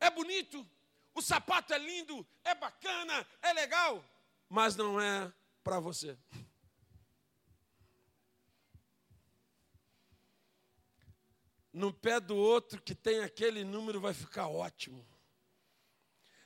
É 0.00 0.10
bonito, 0.10 0.66
o 1.14 1.22
sapato 1.22 1.72
é 1.72 1.78
lindo, 1.78 2.26
é 2.44 2.54
bacana, 2.54 3.26
é 3.42 3.52
legal, 3.52 4.04
mas 4.48 4.76
não 4.76 5.00
é 5.00 5.32
para 5.64 5.80
você. 5.80 6.16
No 11.78 11.92
pé 11.92 12.18
do 12.18 12.36
outro 12.36 12.82
que 12.82 12.92
tem 12.92 13.20
aquele 13.20 13.62
número 13.62 14.00
vai 14.00 14.12
ficar 14.12 14.48
ótimo. 14.48 15.06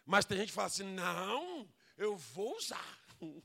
Mas 0.05 0.27
tem 0.27 0.37
gente 0.37 0.49
que 0.49 0.55
fala 0.55 0.67
assim: 0.67 0.85
não, 0.85 1.67
eu 1.97 2.17
vou 2.17 2.57
usar. 2.57 2.99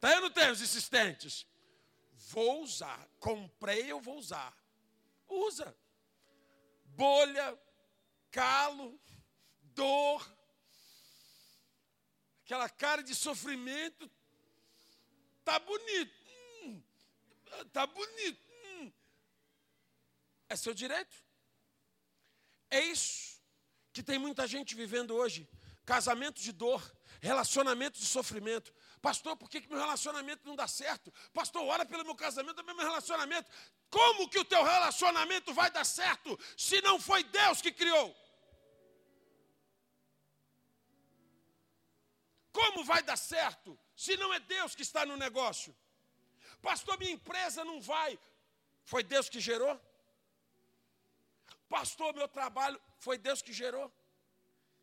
Tá 0.00 0.10
aí 0.10 0.20
no 0.20 0.30
tem 0.30 0.48
os 0.48 0.60
insistentes? 0.60 1.44
Vou 2.12 2.62
usar. 2.62 3.08
Comprei, 3.18 3.90
eu 3.90 4.00
vou 4.00 4.16
usar. 4.16 4.56
Usa. 5.26 5.76
Bolha, 6.84 7.60
calo, 8.30 8.96
dor, 9.74 10.24
aquela 12.44 12.68
cara 12.68 13.02
de 13.02 13.12
sofrimento. 13.12 14.08
Tá 15.44 15.58
bonito. 15.58 16.14
Hum, 16.62 16.80
tá 17.72 17.84
bonito 17.84 18.47
é 20.48 20.56
seu 20.56 20.74
direito. 20.74 21.16
É 22.70 22.80
isso 22.80 23.40
que 23.92 24.02
tem 24.02 24.18
muita 24.18 24.46
gente 24.46 24.74
vivendo 24.74 25.14
hoje. 25.14 25.48
Casamento 25.84 26.40
de 26.40 26.52
dor, 26.52 26.82
relacionamento 27.20 27.98
de 27.98 28.04
sofrimento. 28.04 28.72
Pastor, 29.00 29.36
por 29.36 29.48
que, 29.48 29.60
que 29.60 29.68
meu 29.68 29.78
relacionamento 29.78 30.46
não 30.46 30.54
dá 30.54 30.68
certo? 30.68 31.12
Pastor, 31.32 31.62
ora 31.64 31.86
pelo 31.86 32.04
meu 32.04 32.14
casamento, 32.14 32.56
também 32.56 32.74
meu 32.74 32.84
relacionamento. 32.84 33.50
Como 33.90 34.28
que 34.28 34.38
o 34.38 34.44
teu 34.44 34.62
relacionamento 34.62 35.54
vai 35.54 35.70
dar 35.70 35.84
certo 35.84 36.38
se 36.56 36.80
não 36.82 37.00
foi 37.00 37.24
Deus 37.24 37.62
que 37.62 37.72
criou? 37.72 38.14
Como 42.52 42.84
vai 42.84 43.02
dar 43.02 43.16
certo 43.16 43.78
se 43.96 44.16
não 44.16 44.34
é 44.34 44.40
Deus 44.40 44.74
que 44.74 44.82
está 44.82 45.06
no 45.06 45.16
negócio? 45.16 45.74
Pastor, 46.60 46.98
minha 46.98 47.12
empresa 47.12 47.64
não 47.64 47.80
vai. 47.80 48.18
Foi 48.84 49.02
Deus 49.02 49.28
que 49.28 49.40
gerou? 49.40 49.80
Pastor, 51.68 52.14
meu 52.14 52.28
trabalho 52.28 52.80
foi 52.98 53.18
Deus 53.18 53.42
que 53.42 53.52
gerou. 53.52 53.92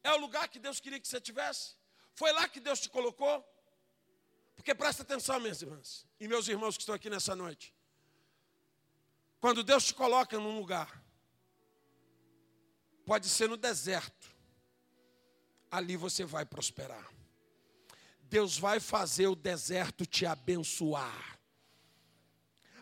É 0.04 0.12
o 0.14 0.18
lugar 0.18 0.48
que 0.48 0.60
Deus 0.60 0.80
queria 0.80 1.00
que 1.00 1.08
você 1.08 1.20
tivesse. 1.20 1.76
Foi 2.14 2.32
lá 2.32 2.48
que 2.48 2.60
Deus 2.60 2.80
te 2.80 2.90
colocou. 2.90 3.44
Porque 4.56 4.74
presta 4.74 5.02
atenção, 5.04 5.40
minhas 5.40 5.62
irmãs 5.62 6.06
e 6.20 6.28
meus 6.28 6.48
irmãos 6.48 6.76
que 6.78 6.82
estão 6.84 6.96
aqui 6.96 7.10
nessa 7.10 7.36
noite. 7.36 7.74
Quando 9.40 9.64
Deus 9.64 9.86
te 9.86 9.94
coloca 9.94 10.40
num 10.40 10.58
lugar, 10.58 11.04
pode 13.06 13.28
ser 13.30 13.50
no 13.50 13.58
deserto, 13.58 14.34
ali 15.70 15.96
você 15.98 16.24
vai 16.24 16.46
prosperar. 16.46 17.08
Deus 18.22 18.58
vai 18.58 18.80
fazer 18.80 19.28
o 19.28 19.36
deserto 19.36 20.06
te 20.06 20.26
abençoar. 20.26 21.35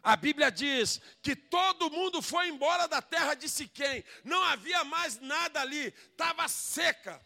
A 0.04 0.18
Bíblia 0.18 0.52
diz 0.52 1.00
que 1.22 1.34
todo 1.34 1.90
mundo 1.90 2.22
foi 2.22 2.50
embora 2.50 2.88
da 2.90 3.02
terra 3.02 3.36
de 3.36 3.48
Siquém, 3.48 4.04
não 4.24 4.44
havia 4.44 4.84
mais 4.84 5.18
nada 5.22 5.62
ali, 5.62 5.94
estava 6.12 6.46
seca. 6.50 7.26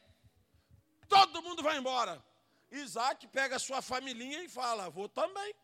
Todo 1.10 1.41
mundo 1.41 1.63
vai 1.63 1.77
embora. 1.77 2.24
Isaac 2.69 3.25
pega 3.27 3.55
a 3.55 3.60
sua 3.60 3.81
familhinha 3.81 4.43
e 4.43 4.50
fala: 4.50 4.89
Vou 4.89 5.10
também. 5.10 5.55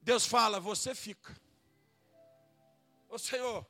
Deus 0.00 0.24
fala: 0.24 0.60
Você 0.60 0.94
fica. 0.94 1.34
Ô 3.08 3.18
Senhor, 3.18 3.66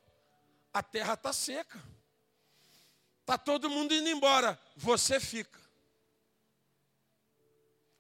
a 0.72 0.82
terra 0.82 1.14
está 1.14 1.32
seca. 1.32 1.82
Está 3.20 3.38
todo 3.38 3.70
mundo 3.70 3.94
indo 3.94 4.08
embora. 4.08 4.60
Você 4.76 5.18
fica. 5.18 5.58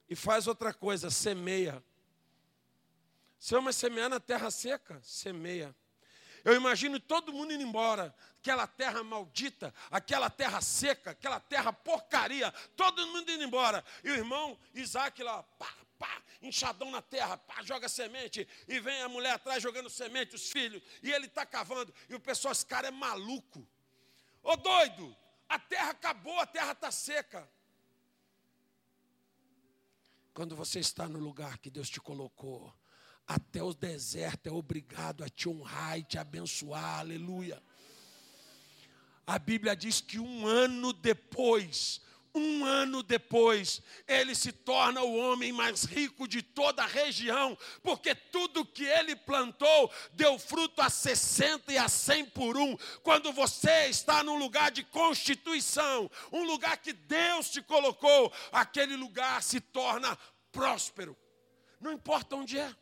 E 0.08 0.14
faz 0.14 0.46
outra 0.46 0.74
coisa, 0.74 1.10
semeia. 1.10 1.82
É 3.52 3.58
uma 3.58 3.72
semear 3.72 4.08
na 4.08 4.20
terra 4.20 4.50
seca, 4.50 5.00
semeia. 5.02 5.74
Eu 6.44 6.54
imagino 6.54 7.00
todo 7.00 7.32
mundo 7.32 7.52
indo 7.52 7.62
embora, 7.62 8.14
aquela 8.38 8.68
terra 8.68 9.02
maldita, 9.02 9.74
aquela 9.90 10.30
terra 10.30 10.60
seca, 10.60 11.10
aquela 11.10 11.40
terra 11.40 11.72
porcaria, 11.72 12.52
todo 12.76 13.04
mundo 13.08 13.28
indo 13.30 13.42
embora. 13.42 13.84
E 14.04 14.10
o 14.10 14.14
irmão 14.14 14.56
Isaac 14.72 15.20
lá, 15.22 15.42
pá, 15.42 15.74
pá, 15.98 16.22
enxadão 16.40 16.90
na 16.90 17.02
terra, 17.02 17.36
pá, 17.36 17.62
joga 17.64 17.88
semente, 17.88 18.46
e 18.68 18.78
vem 18.78 19.02
a 19.02 19.08
mulher 19.08 19.32
atrás 19.32 19.60
jogando 19.60 19.90
semente, 19.90 20.36
os 20.36 20.50
filhos, 20.50 20.82
e 21.02 21.10
ele 21.10 21.26
está 21.26 21.44
cavando, 21.44 21.92
e 22.08 22.14
o 22.14 22.20
pessoal, 22.20 22.52
esse 22.52 22.64
cara 22.64 22.86
é 22.86 22.92
maluco. 22.92 23.66
Ô 24.42 24.54
doido, 24.56 25.16
a 25.48 25.58
terra 25.58 25.90
acabou, 25.90 26.38
a 26.38 26.46
terra 26.46 26.72
está 26.72 26.92
seca. 26.92 27.50
Quando 30.32 30.54
você 30.54 30.78
está 30.78 31.08
no 31.08 31.18
lugar 31.18 31.58
que 31.58 31.70
Deus 31.70 31.90
te 31.90 32.00
colocou, 32.00 32.72
até 33.26 33.62
o 33.62 33.74
deserto 33.74 34.46
é 34.46 34.52
obrigado 34.52 35.24
a 35.24 35.28
te 35.28 35.48
honrar 35.48 35.98
e 35.98 36.04
te 36.04 36.18
abençoar, 36.18 37.00
aleluia. 37.00 37.60
A 39.26 39.38
Bíblia 39.38 39.74
diz 39.74 40.00
que 40.00 40.20
um 40.20 40.46
ano 40.46 40.92
depois, 40.92 42.00
um 42.32 42.64
ano 42.64 43.02
depois, 43.02 43.82
ele 44.06 44.34
se 44.34 44.52
torna 44.52 45.02
o 45.02 45.16
homem 45.16 45.52
mais 45.52 45.82
rico 45.82 46.28
de 46.28 46.42
toda 46.42 46.84
a 46.84 46.86
região, 46.86 47.58
porque 47.82 48.14
tudo 48.14 48.64
que 48.64 48.84
ele 48.84 49.16
plantou 49.16 49.90
deu 50.12 50.38
fruto 50.38 50.80
a 50.80 50.88
60 50.88 51.72
e 51.72 51.78
a 51.78 51.88
100 51.88 52.26
por 52.26 52.56
um. 52.56 52.76
Quando 53.02 53.32
você 53.32 53.86
está 53.86 54.22
num 54.22 54.38
lugar 54.38 54.70
de 54.70 54.84
constituição, 54.84 56.08
um 56.30 56.44
lugar 56.44 56.76
que 56.76 56.92
Deus 56.92 57.50
te 57.50 57.60
colocou, 57.60 58.32
aquele 58.52 58.94
lugar 58.94 59.42
se 59.42 59.60
torna 59.60 60.16
próspero. 60.52 61.16
Não 61.80 61.92
importa 61.92 62.36
onde 62.36 62.58
é. 62.58 62.72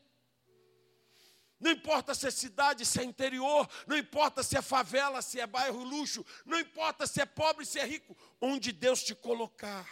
Não 1.65 1.71
importa 1.71 2.15
se 2.15 2.27
é 2.27 2.31
cidade, 2.31 2.85
se 2.85 3.01
é 3.01 3.05
interior, 3.05 3.67
não 3.87 3.97
importa 3.97 4.43
se 4.43 4.55
é 4.55 4.61
favela, 4.61 5.23
se 5.23 5.41
é 5.41 5.47
bairro 5.47 5.83
luxo, 5.83 6.23
não 6.45 6.61
importa 6.61 7.07
se 7.07 7.23
é 7.23 7.25
pobre, 7.25 7.65
se 7.65 7.79
é 7.79 7.87
rico, 7.87 8.15
onde 8.39 8.71
Deus 8.71 9.03
te 9.03 9.15
colocar, 9.15 9.89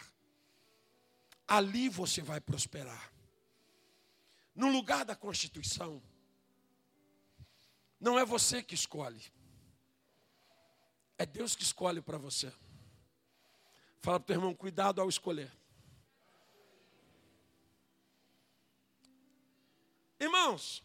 ali 1.49 1.89
você 1.89 2.21
vai 2.21 2.43
prosperar. 2.43 3.11
No 4.55 4.69
lugar 4.69 5.07
da 5.07 5.17
Constituição, 5.17 6.03
não 7.99 8.19
é 8.19 8.25
você 8.27 8.63
que 8.63 8.75
escolhe, 8.75 9.25
é 11.17 11.25
Deus 11.25 11.57
que 11.57 11.63
escolhe 11.63 12.03
para 12.03 12.19
você. 12.19 12.53
Fala 14.03 14.21
para 14.21 14.25
o 14.25 14.27
teu 14.27 14.37
irmão, 14.37 14.55
cuidado 14.55 15.01
ao 15.01 15.09
escolher. 15.09 15.51
Irmãos, 20.21 20.85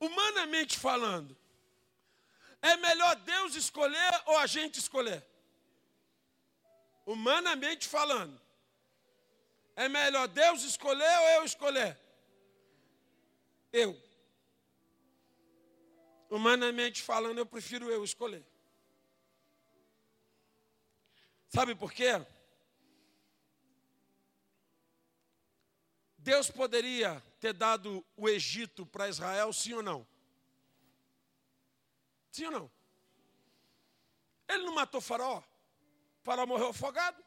humanamente 0.00 0.78
falando, 0.78 1.36
é 2.62 2.76
melhor 2.76 3.16
Deus 3.16 3.54
escolher 3.54 4.22
ou 4.26 4.38
a 4.38 4.46
gente 4.46 4.78
escolher? 4.78 5.24
Humanamente 7.04 7.86
falando, 7.86 8.40
é 9.76 9.88
melhor 9.88 10.26
Deus 10.28 10.62
escolher 10.62 11.18
ou 11.20 11.28
eu 11.28 11.44
escolher? 11.44 11.98
Eu. 13.72 14.02
Humanamente 16.28 17.02
falando, 17.02 17.38
eu 17.38 17.46
prefiro 17.46 17.88
eu 17.90 18.02
escolher. 18.02 18.44
Sabe 21.48 21.74
por 21.74 21.92
quê? 21.92 22.10
Deus 26.26 26.50
poderia 26.50 27.22
ter 27.38 27.52
dado 27.52 28.04
o 28.16 28.28
Egito 28.28 28.84
para 28.84 29.08
Israel, 29.08 29.52
sim 29.52 29.74
ou 29.74 29.82
não? 29.82 30.04
Sim 32.32 32.46
ou 32.46 32.50
não? 32.50 32.70
Ele 34.48 34.64
não 34.64 34.74
matou 34.74 35.00
Faraó. 35.00 35.40
Faraó 36.24 36.44
morreu 36.44 36.70
afogado. 36.70 37.24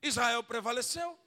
Israel 0.00 0.44
prevaleceu. 0.44 1.18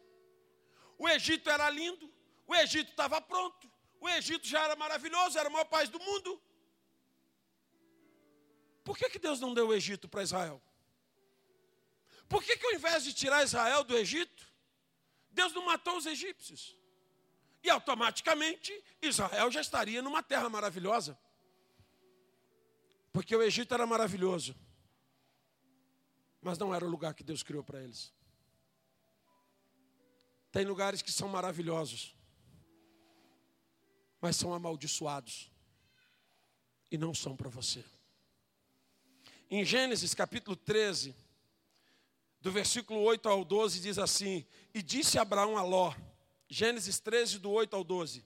O 0.97 1.09
Egito 1.09 1.49
era 1.49 1.69
lindo. 1.69 2.09
O 2.47 2.55
Egito 2.55 2.91
estava 2.91 3.19
pronto. 3.19 3.69
O 3.99 4.07
Egito 4.07 4.47
já 4.47 4.63
era 4.63 4.77
maravilhoso, 4.77 5.37
era 5.37 5.49
o 5.49 5.51
maior 5.51 5.65
país 5.65 5.89
do 5.89 5.99
mundo. 5.99 6.41
Por 8.85 8.97
que, 8.97 9.09
que 9.09 9.19
Deus 9.19 9.41
não 9.41 9.53
deu 9.53 9.67
o 9.67 9.73
Egito 9.73 10.07
para 10.07 10.23
Israel? 10.23 10.63
Por 12.29 12.41
que, 12.41 12.55
que 12.55 12.65
ao 12.65 12.75
invés 12.75 13.03
de 13.03 13.13
tirar 13.13 13.43
Israel 13.43 13.83
do 13.83 13.97
Egito, 13.97 14.52
Deus 15.33 15.51
não 15.53 15.65
matou 15.65 15.97
os 15.97 16.05
egípcios. 16.05 16.75
E 17.63 17.69
automaticamente 17.69 18.71
Israel 19.01 19.49
já 19.51 19.61
estaria 19.61 20.01
numa 20.01 20.21
terra 20.21 20.49
maravilhosa. 20.49 21.17
Porque 23.11 23.35
o 23.35 23.41
Egito 23.41 23.73
era 23.73 23.85
maravilhoso. 23.85 24.55
Mas 26.41 26.57
não 26.57 26.73
era 26.73 26.85
o 26.85 26.89
lugar 26.89 27.13
que 27.13 27.23
Deus 27.23 27.41
criou 27.41 27.63
para 27.63 27.81
eles. 27.81 28.13
Tem 30.51 30.65
lugares 30.65 31.01
que 31.01 31.11
são 31.11 31.27
maravilhosos, 31.27 32.15
mas 34.21 34.35
são 34.35 34.53
amaldiçoados. 34.53 35.49
E 36.91 36.97
não 36.97 37.11
são 37.13 37.35
para 37.35 37.49
você. 37.49 37.83
Em 39.49 39.65
Gênesis 39.65 40.13
capítulo 40.13 40.55
13, 40.55 41.15
do 42.43 42.51
versículo 42.51 42.99
8 42.99 43.29
ao 43.29 43.45
12, 43.45 43.79
diz 43.79 43.97
assim: 43.97 44.45
E 44.73 44.83
disse 44.83 45.17
Abraão 45.17 45.57
a 45.57 45.63
Ló, 45.63 45.95
Gênesis 46.49 46.99
13, 46.99 47.39
do 47.39 47.49
8 47.49 47.73
ao 47.73 47.85
12: 47.85 48.23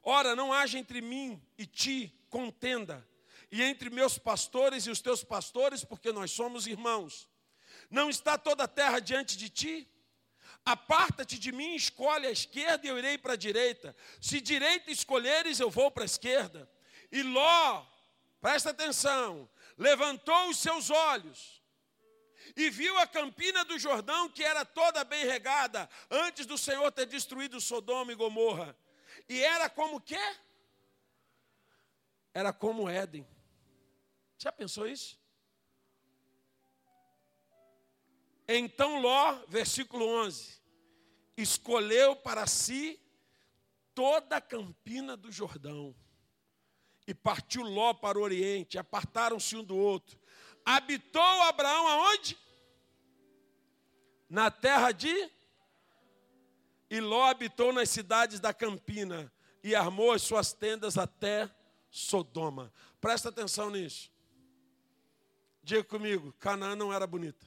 Ora, 0.00 0.36
não 0.36 0.52
haja 0.52 0.78
entre 0.78 1.00
mim 1.00 1.42
e 1.58 1.66
ti 1.66 2.14
contenda, 2.30 3.06
e 3.50 3.60
entre 3.60 3.90
meus 3.90 4.16
pastores 4.16 4.86
e 4.86 4.90
os 4.90 5.00
teus 5.00 5.24
pastores, 5.24 5.84
porque 5.84 6.12
nós 6.12 6.30
somos 6.30 6.68
irmãos. 6.68 7.28
Não 7.90 8.08
está 8.08 8.38
toda 8.38 8.62
a 8.62 8.68
terra 8.68 9.00
diante 9.00 9.36
de 9.36 9.48
ti? 9.48 9.90
Aparta-te 10.64 11.36
de 11.36 11.50
mim, 11.50 11.74
escolhe 11.74 12.28
a 12.28 12.30
esquerda 12.30 12.86
e 12.86 12.90
eu 12.90 12.96
irei 12.98 13.18
para 13.18 13.32
a 13.32 13.36
direita. 13.36 13.96
Se 14.20 14.40
direita 14.40 14.92
escolheres, 14.92 15.58
eu 15.58 15.68
vou 15.68 15.90
para 15.90 16.04
a 16.04 16.06
esquerda. 16.06 16.70
E 17.10 17.24
Ló, 17.24 17.84
presta 18.40 18.70
atenção, 18.70 19.50
levantou 19.76 20.48
os 20.48 20.58
seus 20.58 20.90
olhos 20.90 21.57
e 22.56 22.70
viu 22.70 22.96
a 22.98 23.06
campina 23.06 23.64
do 23.64 23.78
Jordão, 23.78 24.28
que 24.28 24.42
era 24.42 24.64
toda 24.64 25.04
bem 25.04 25.24
regada, 25.24 25.88
antes 26.10 26.46
do 26.46 26.58
Senhor 26.58 26.90
ter 26.92 27.06
destruído 27.06 27.60
Sodoma 27.60 28.12
e 28.12 28.14
Gomorra. 28.14 28.76
E 29.28 29.42
era 29.42 29.68
como 29.68 30.00
quê? 30.00 30.20
Era 32.32 32.52
como 32.52 32.88
Éden. 32.88 33.26
Já 34.38 34.52
pensou 34.52 34.86
isso? 34.86 35.18
Então 38.46 39.00
Ló, 39.00 39.44
versículo 39.48 40.06
11, 40.06 40.58
escolheu 41.36 42.16
para 42.16 42.46
si 42.46 43.00
toda 43.94 44.36
a 44.36 44.40
campina 44.40 45.16
do 45.16 45.30
Jordão. 45.30 45.94
E 47.06 47.14
partiu 47.14 47.62
Ló 47.62 47.92
para 47.94 48.18
o 48.18 48.22
oriente, 48.22 48.78
apartaram-se 48.78 49.56
um 49.56 49.64
do 49.64 49.76
outro 49.76 50.18
habitou 50.76 51.42
Abraão 51.42 51.88
aonde? 51.88 52.38
Na 54.28 54.50
terra 54.50 54.92
de 54.92 55.30
e 56.90 57.00
Ló 57.00 57.24
habitou 57.24 57.72
nas 57.72 57.88
cidades 57.88 58.38
da 58.38 58.52
Campina 58.52 59.32
e 59.62 59.74
armou 59.74 60.12
as 60.12 60.22
suas 60.22 60.52
tendas 60.52 60.98
até 60.98 61.50
Sodoma. 61.90 62.72
Presta 63.00 63.30
atenção 63.30 63.70
nisso. 63.70 64.12
Diga 65.62 65.84
comigo, 65.84 66.32
Canaã 66.34 66.76
não 66.76 66.92
era 66.92 67.06
bonita. 67.06 67.46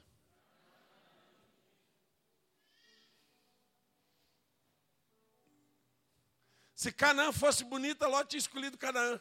Se 6.74 6.92
Canaã 6.92 7.32
fosse 7.32 7.64
bonita, 7.64 8.08
Ló 8.08 8.24
tinha 8.24 8.40
escolhido 8.40 8.78
Canaã. 8.78 9.20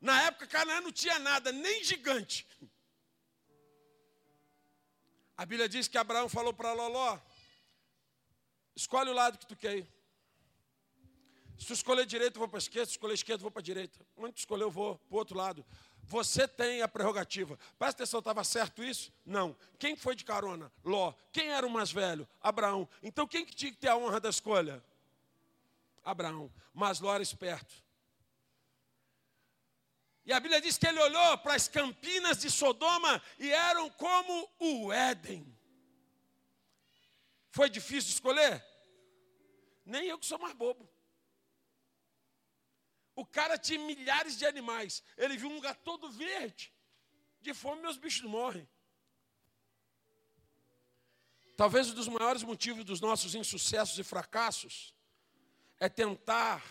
Na 0.00 0.22
época, 0.22 0.46
Canaã 0.46 0.80
não 0.80 0.90
tinha 0.90 1.18
nada, 1.18 1.52
nem 1.52 1.84
gigante. 1.84 2.46
A 5.36 5.44
Bíblia 5.44 5.68
diz 5.68 5.88
que 5.88 5.98
Abraão 5.98 6.28
falou 6.28 6.52
para 6.52 6.72
Loló: 6.72 7.18
escolhe 8.74 9.10
o 9.10 9.14
lado 9.14 9.38
que 9.38 9.46
tu 9.46 9.56
quer 9.56 9.78
ir. 9.78 9.88
Se 11.58 11.66
tu 11.66 11.72
escolher 11.74 12.06
direito, 12.06 12.36
eu 12.36 12.40
vou 12.40 12.48
para 12.48 12.56
a 12.56 12.64
esquerda, 12.64 12.86
se 12.86 12.92
escolher 12.92 13.12
esquerda, 13.12 13.40
eu 13.40 13.42
vou 13.42 13.50
para 13.50 13.60
a 13.60 13.62
direita. 13.62 13.98
Onde 14.16 14.32
tu 14.32 14.38
escolher, 14.38 14.62
eu 14.62 14.70
vou 14.70 14.96
para 14.96 15.14
o 15.14 15.18
outro 15.18 15.36
lado. 15.36 15.64
Você 16.02 16.48
tem 16.48 16.80
a 16.80 16.88
prerrogativa. 16.88 17.58
Presta 17.78 18.02
atenção, 18.02 18.18
estava 18.20 18.42
certo 18.42 18.82
isso? 18.82 19.12
Não. 19.24 19.54
Quem 19.78 19.94
foi 19.94 20.16
de 20.16 20.24
carona? 20.24 20.72
Ló. 20.82 21.12
Quem 21.30 21.48
era 21.48 21.66
o 21.66 21.70
mais 21.70 21.92
velho? 21.92 22.26
Abraão. 22.40 22.88
Então 23.02 23.26
quem 23.26 23.44
que 23.44 23.54
tinha 23.54 23.70
que 23.70 23.78
ter 23.78 23.88
a 23.88 23.96
honra 23.96 24.18
da 24.18 24.30
escolha? 24.30 24.82
Abraão. 26.02 26.50
Mas 26.72 27.00
Ló 27.00 27.12
era 27.12 27.22
esperto. 27.22 27.74
E 30.30 30.32
a 30.32 30.38
Bíblia 30.38 30.60
diz 30.60 30.78
que 30.78 30.86
ele 30.86 31.00
olhou 31.00 31.38
para 31.38 31.56
as 31.56 31.66
campinas 31.66 32.38
de 32.38 32.48
Sodoma 32.48 33.20
e 33.36 33.50
eram 33.50 33.90
como 33.90 34.48
o 34.60 34.92
Éden. 34.92 35.44
Foi 37.50 37.68
difícil 37.68 38.12
escolher? 38.12 38.64
Nem 39.84 40.06
eu 40.06 40.16
que 40.16 40.24
sou 40.24 40.38
mais 40.38 40.54
bobo. 40.54 40.88
O 43.16 43.26
cara 43.26 43.58
tinha 43.58 43.80
milhares 43.80 44.38
de 44.38 44.46
animais. 44.46 45.02
Ele 45.16 45.36
viu 45.36 45.50
um 45.50 45.56
lugar 45.56 45.74
todo 45.74 46.08
verde. 46.12 46.72
De 47.40 47.52
fome, 47.52 47.82
meus 47.82 47.98
bichos 47.98 48.22
morrem. 48.22 48.68
Talvez 51.56 51.90
um 51.90 51.94
dos 51.94 52.06
maiores 52.06 52.44
motivos 52.44 52.84
dos 52.84 53.00
nossos 53.00 53.34
insucessos 53.34 53.98
e 53.98 54.04
fracassos 54.04 54.94
é 55.80 55.88
tentar 55.88 56.62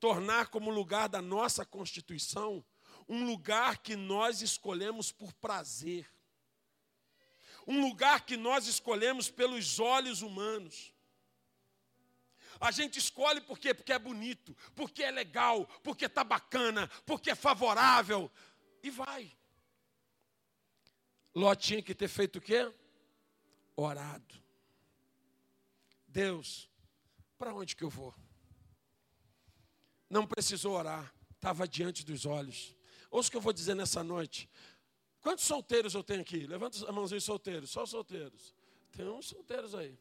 tornar 0.00 0.48
como 0.48 0.70
lugar 0.70 1.10
da 1.10 1.20
nossa 1.20 1.66
constituição 1.66 2.64
um 3.10 3.26
lugar 3.26 3.78
que 3.78 3.96
nós 3.96 4.40
escolhemos 4.40 5.10
por 5.10 5.32
prazer. 5.32 6.08
Um 7.66 7.80
lugar 7.80 8.24
que 8.24 8.36
nós 8.36 8.68
escolhemos 8.68 9.28
pelos 9.28 9.80
olhos 9.80 10.22
humanos. 10.22 10.94
A 12.60 12.70
gente 12.70 13.00
escolhe 13.00 13.40
por 13.40 13.58
quê? 13.58 13.74
Porque 13.74 13.92
é 13.92 13.98
bonito, 13.98 14.56
porque 14.76 15.02
é 15.02 15.10
legal, 15.10 15.66
porque 15.82 16.04
está 16.04 16.22
bacana, 16.22 16.86
porque 17.04 17.30
é 17.30 17.34
favorável. 17.34 18.30
E 18.80 18.90
vai. 18.90 19.36
Ló 21.34 21.52
tinha 21.56 21.82
que 21.82 21.94
ter 21.94 22.08
feito 22.08 22.36
o 22.36 22.40
quê? 22.40 22.72
Orado. 23.74 24.40
Deus, 26.06 26.70
para 27.36 27.52
onde 27.52 27.74
que 27.74 27.82
eu 27.82 27.90
vou? 27.90 28.14
Não 30.08 30.28
precisou 30.28 30.76
orar, 30.76 31.12
estava 31.34 31.66
diante 31.66 32.04
dos 32.04 32.24
olhos. 32.24 32.78
Ouça 33.10 33.28
o 33.28 33.30
que 33.30 33.36
eu 33.36 33.40
vou 33.40 33.52
dizer 33.52 33.74
nessa 33.74 34.04
noite. 34.04 34.48
Quantos 35.20 35.44
solteiros 35.44 35.94
eu 35.94 36.02
tenho 36.02 36.20
aqui? 36.20 36.46
Levanta 36.46 36.88
a 36.88 36.92
mãozinha 36.92 37.20
solteiros, 37.20 37.70
só 37.70 37.84
solteiros. 37.84 38.54
Tem 38.92 39.06
uns 39.06 39.26
solteiros 39.26 39.74
aí. 39.74 39.98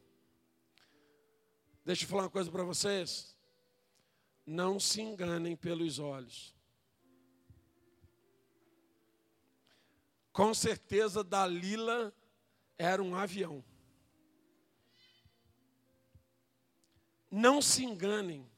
Deixa 1.84 2.06
eu 2.06 2.10
falar 2.10 2.24
uma 2.24 2.30
coisa 2.30 2.52
para 2.52 2.64
vocês. 2.64 3.36
Não 4.46 4.80
se 4.80 5.02
enganem 5.02 5.56
pelos 5.56 6.00
olhos. 6.00 6.56
Com 10.32 10.54
certeza, 10.54 11.24
Dalila 11.24 12.14
era 12.78 13.02
um 13.04 13.16
avião. 13.16 13.64
Não 17.30 17.62
se 17.62 17.84
enganem. 17.84 18.50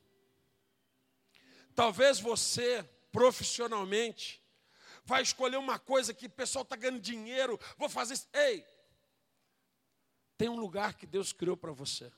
Talvez 1.73 2.19
você, 2.19 2.83
profissionalmente, 3.11 4.40
vai 5.03 5.21
escolher 5.21 5.57
uma 5.57 5.79
coisa 5.79 6.13
que 6.13 6.27
o 6.27 6.29
pessoal 6.29 6.63
está 6.63 6.75
ganhando 6.75 6.99
dinheiro, 6.99 7.59
vou 7.77 7.89
fazer 7.89 8.13
isso. 8.15 8.27
Ei, 8.33 8.65
tem 10.37 10.49
um 10.49 10.59
lugar 10.59 10.93
que 10.93 11.05
Deus 11.05 11.31
criou 11.31 11.55
para 11.55 11.71
você. 11.71 12.11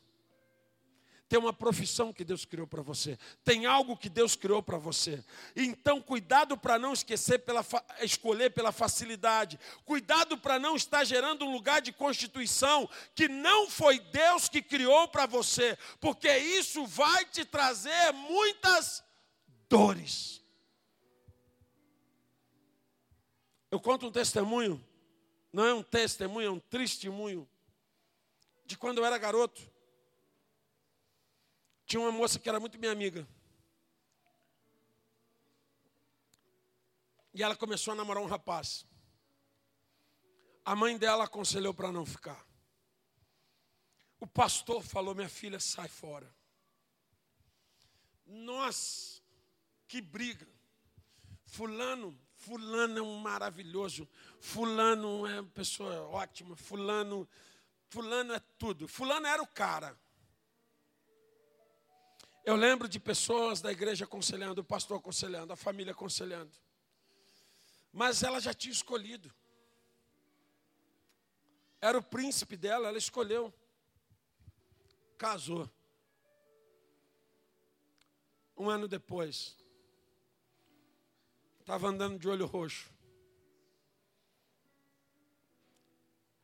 Tem 1.33 1.39
uma 1.39 1.51
profissão 1.51 2.13
que 2.13 2.23
Deus 2.23 2.45
criou 2.45 2.67
para 2.67 2.83
você. 2.83 3.17
Tem 3.43 3.65
algo 3.65 3.97
que 3.97 4.07
Deus 4.07 4.35
criou 4.35 4.61
para 4.61 4.77
você. 4.77 5.23
Então, 5.55 5.99
cuidado 5.99 6.55
para 6.55 6.77
não 6.77 6.93
esquecer 6.93 7.39
pela 7.39 7.65
escolher 8.01 8.51
pela 8.51 8.71
facilidade. 8.71 9.59
Cuidado 9.83 10.37
para 10.37 10.59
não 10.59 10.75
estar 10.75 11.03
gerando 11.03 11.43
um 11.43 11.51
lugar 11.51 11.81
de 11.81 11.91
constituição 11.91 12.87
que 13.15 13.27
não 13.27 13.67
foi 13.67 13.97
Deus 13.99 14.47
que 14.47 14.61
criou 14.61 15.07
para 15.07 15.25
você, 15.25 15.75
porque 15.99 16.29
isso 16.37 16.85
vai 16.85 17.25
te 17.25 17.43
trazer 17.43 18.13
muitas 18.13 19.03
dores. 19.67 20.42
Eu 23.73 23.79
conto 23.79 24.05
um 24.05 24.11
testemunho, 24.11 24.79
não 25.51 25.65
é 25.65 25.73
um 25.73 25.81
testemunho, 25.81 26.45
é 26.45 26.51
um 26.51 26.59
testemunho 26.59 27.49
de 28.67 28.77
quando 28.77 28.99
eu 28.99 29.05
era 29.05 29.17
garoto. 29.17 29.59
Tinha 31.83 31.99
uma 31.99 32.11
moça 32.11 32.37
que 32.37 32.47
era 32.47 32.59
muito 32.59 32.77
minha 32.77 32.91
amiga. 32.91 33.27
E 37.33 37.41
ela 37.41 37.55
começou 37.55 37.93
a 37.93 37.95
namorar 37.95 38.21
um 38.21 38.27
rapaz. 38.27 38.85
A 40.63 40.75
mãe 40.75 40.95
dela 40.95 41.23
aconselhou 41.23 41.73
para 41.73 41.91
não 41.91 42.05
ficar. 42.05 42.45
O 44.19 44.27
pastor 44.27 44.83
falou: 44.83 45.15
Minha 45.15 45.29
filha, 45.29 45.59
sai 45.59 45.87
fora. 45.87 46.31
Nossa, 48.23 49.19
que 49.87 49.99
briga. 49.99 50.47
Fulano, 51.47 52.15
Fulano 52.43 52.99
é 52.99 53.01
um 53.01 53.19
maravilhoso. 53.19 54.07
Fulano 54.37 55.25
é 55.25 55.39
uma 55.39 55.49
pessoa 55.49 56.01
ótima. 56.09 56.57
Fulano, 56.57 57.27
Fulano 57.87 58.33
é 58.33 58.39
tudo. 58.57 58.85
Fulano 58.85 59.25
era 59.25 59.41
o 59.41 59.47
cara. 59.47 59.97
Eu 62.43 62.57
lembro 62.57 62.89
de 62.89 62.99
pessoas 62.99 63.61
da 63.61 63.71
igreja 63.71 64.03
aconselhando, 64.03 64.59
o 64.59 64.63
pastor 64.63 64.97
aconselhando, 64.97 65.53
a 65.53 65.55
família 65.55 65.93
aconselhando. 65.93 66.51
Mas 67.93 68.23
ela 68.23 68.41
já 68.41 68.53
tinha 68.53 68.73
escolhido. 68.73 69.33
Era 71.79 71.97
o 71.97 72.03
príncipe 72.03 72.57
dela, 72.57 72.89
ela 72.89 72.97
escolheu. 72.97 73.53
Casou. 75.17 75.69
Um 78.57 78.69
ano 78.69 78.87
depois, 78.87 79.62
estava 81.63 81.87
andando 81.87 82.19
de 82.19 82.27
olho 82.27 82.45
roxo. 82.45 82.91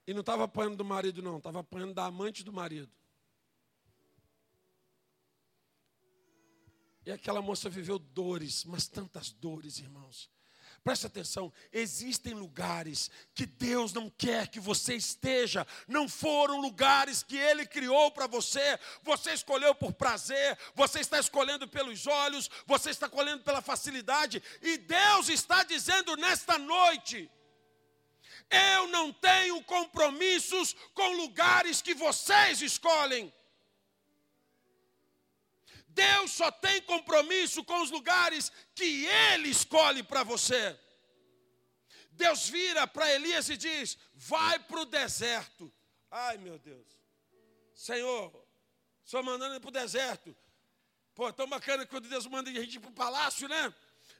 E 0.07 0.13
não 0.13 0.21
estava 0.21 0.45
apanhando 0.45 0.77
do 0.77 0.85
marido, 0.85 1.21
não, 1.21 1.37
estava 1.37 1.59
apanhando 1.59 1.93
da 1.93 2.05
amante 2.05 2.43
do 2.43 2.51
marido. 2.51 2.91
E 7.05 7.11
aquela 7.11 7.41
moça 7.41 7.69
viveu 7.69 7.99
dores, 7.99 8.63
mas 8.63 8.87
tantas 8.87 9.31
dores, 9.31 9.77
irmãos. 9.79 10.29
Presta 10.89 11.05
atenção, 11.05 11.53
existem 11.71 12.33
lugares 12.33 13.11
que 13.35 13.45
Deus 13.45 13.93
não 13.93 14.09
quer 14.09 14.47
que 14.47 14.59
você 14.59 14.95
esteja, 14.95 15.67
não 15.87 16.09
foram 16.09 16.59
lugares 16.59 17.21
que 17.21 17.37
Ele 17.37 17.63
criou 17.63 18.09
para 18.09 18.25
você, 18.25 18.79
você 19.03 19.33
escolheu 19.33 19.75
por 19.75 19.93
prazer, 19.93 20.57
você 20.73 20.99
está 20.99 21.19
escolhendo 21.19 21.67
pelos 21.67 22.07
olhos, 22.07 22.49
você 22.65 22.89
está 22.89 23.05
escolhendo 23.05 23.43
pela 23.43 23.61
facilidade, 23.61 24.41
e 24.63 24.79
Deus 24.79 25.29
está 25.29 25.63
dizendo 25.63 26.17
nesta 26.17 26.57
noite: 26.57 27.29
eu 28.49 28.87
não 28.87 29.13
tenho 29.13 29.63
compromissos 29.65 30.75
com 30.95 31.17
lugares 31.17 31.83
que 31.83 31.93
vocês 31.93 32.63
escolhem. 32.63 33.31
Deus 35.89 36.31
só 36.31 36.51
tem 36.51 36.81
compromisso 36.83 37.63
com 37.63 37.81
os 37.81 37.91
lugares 37.91 38.51
que 38.75 39.05
Ele 39.05 39.49
escolhe 39.49 40.03
para 40.03 40.23
você. 40.23 40.79
Deus 42.11 42.49
vira 42.49 42.85
para 42.87 43.11
Elias 43.13 43.49
e 43.49 43.57
diz: 43.57 43.97
Vai 44.13 44.59
para 44.59 44.81
o 44.81 44.85
deserto. 44.85 45.71
Ai 46.11 46.37
meu 46.37 46.57
Deus, 46.59 46.87
Senhor, 47.73 48.47
só 49.03 49.21
mandando 49.21 49.55
ir 49.55 49.59
para 49.59 49.69
o 49.69 49.71
deserto. 49.71 50.35
Pô, 51.15 51.31
tão 51.33 51.47
bacana 51.47 51.85
quando 51.85 52.07
Deus 52.07 52.25
manda 52.27 52.49
a 52.49 52.53
gente 52.53 52.75
ir 52.75 52.79
para 52.79 52.89
o 52.89 52.93
palácio, 52.93 53.47
né? 53.47 53.73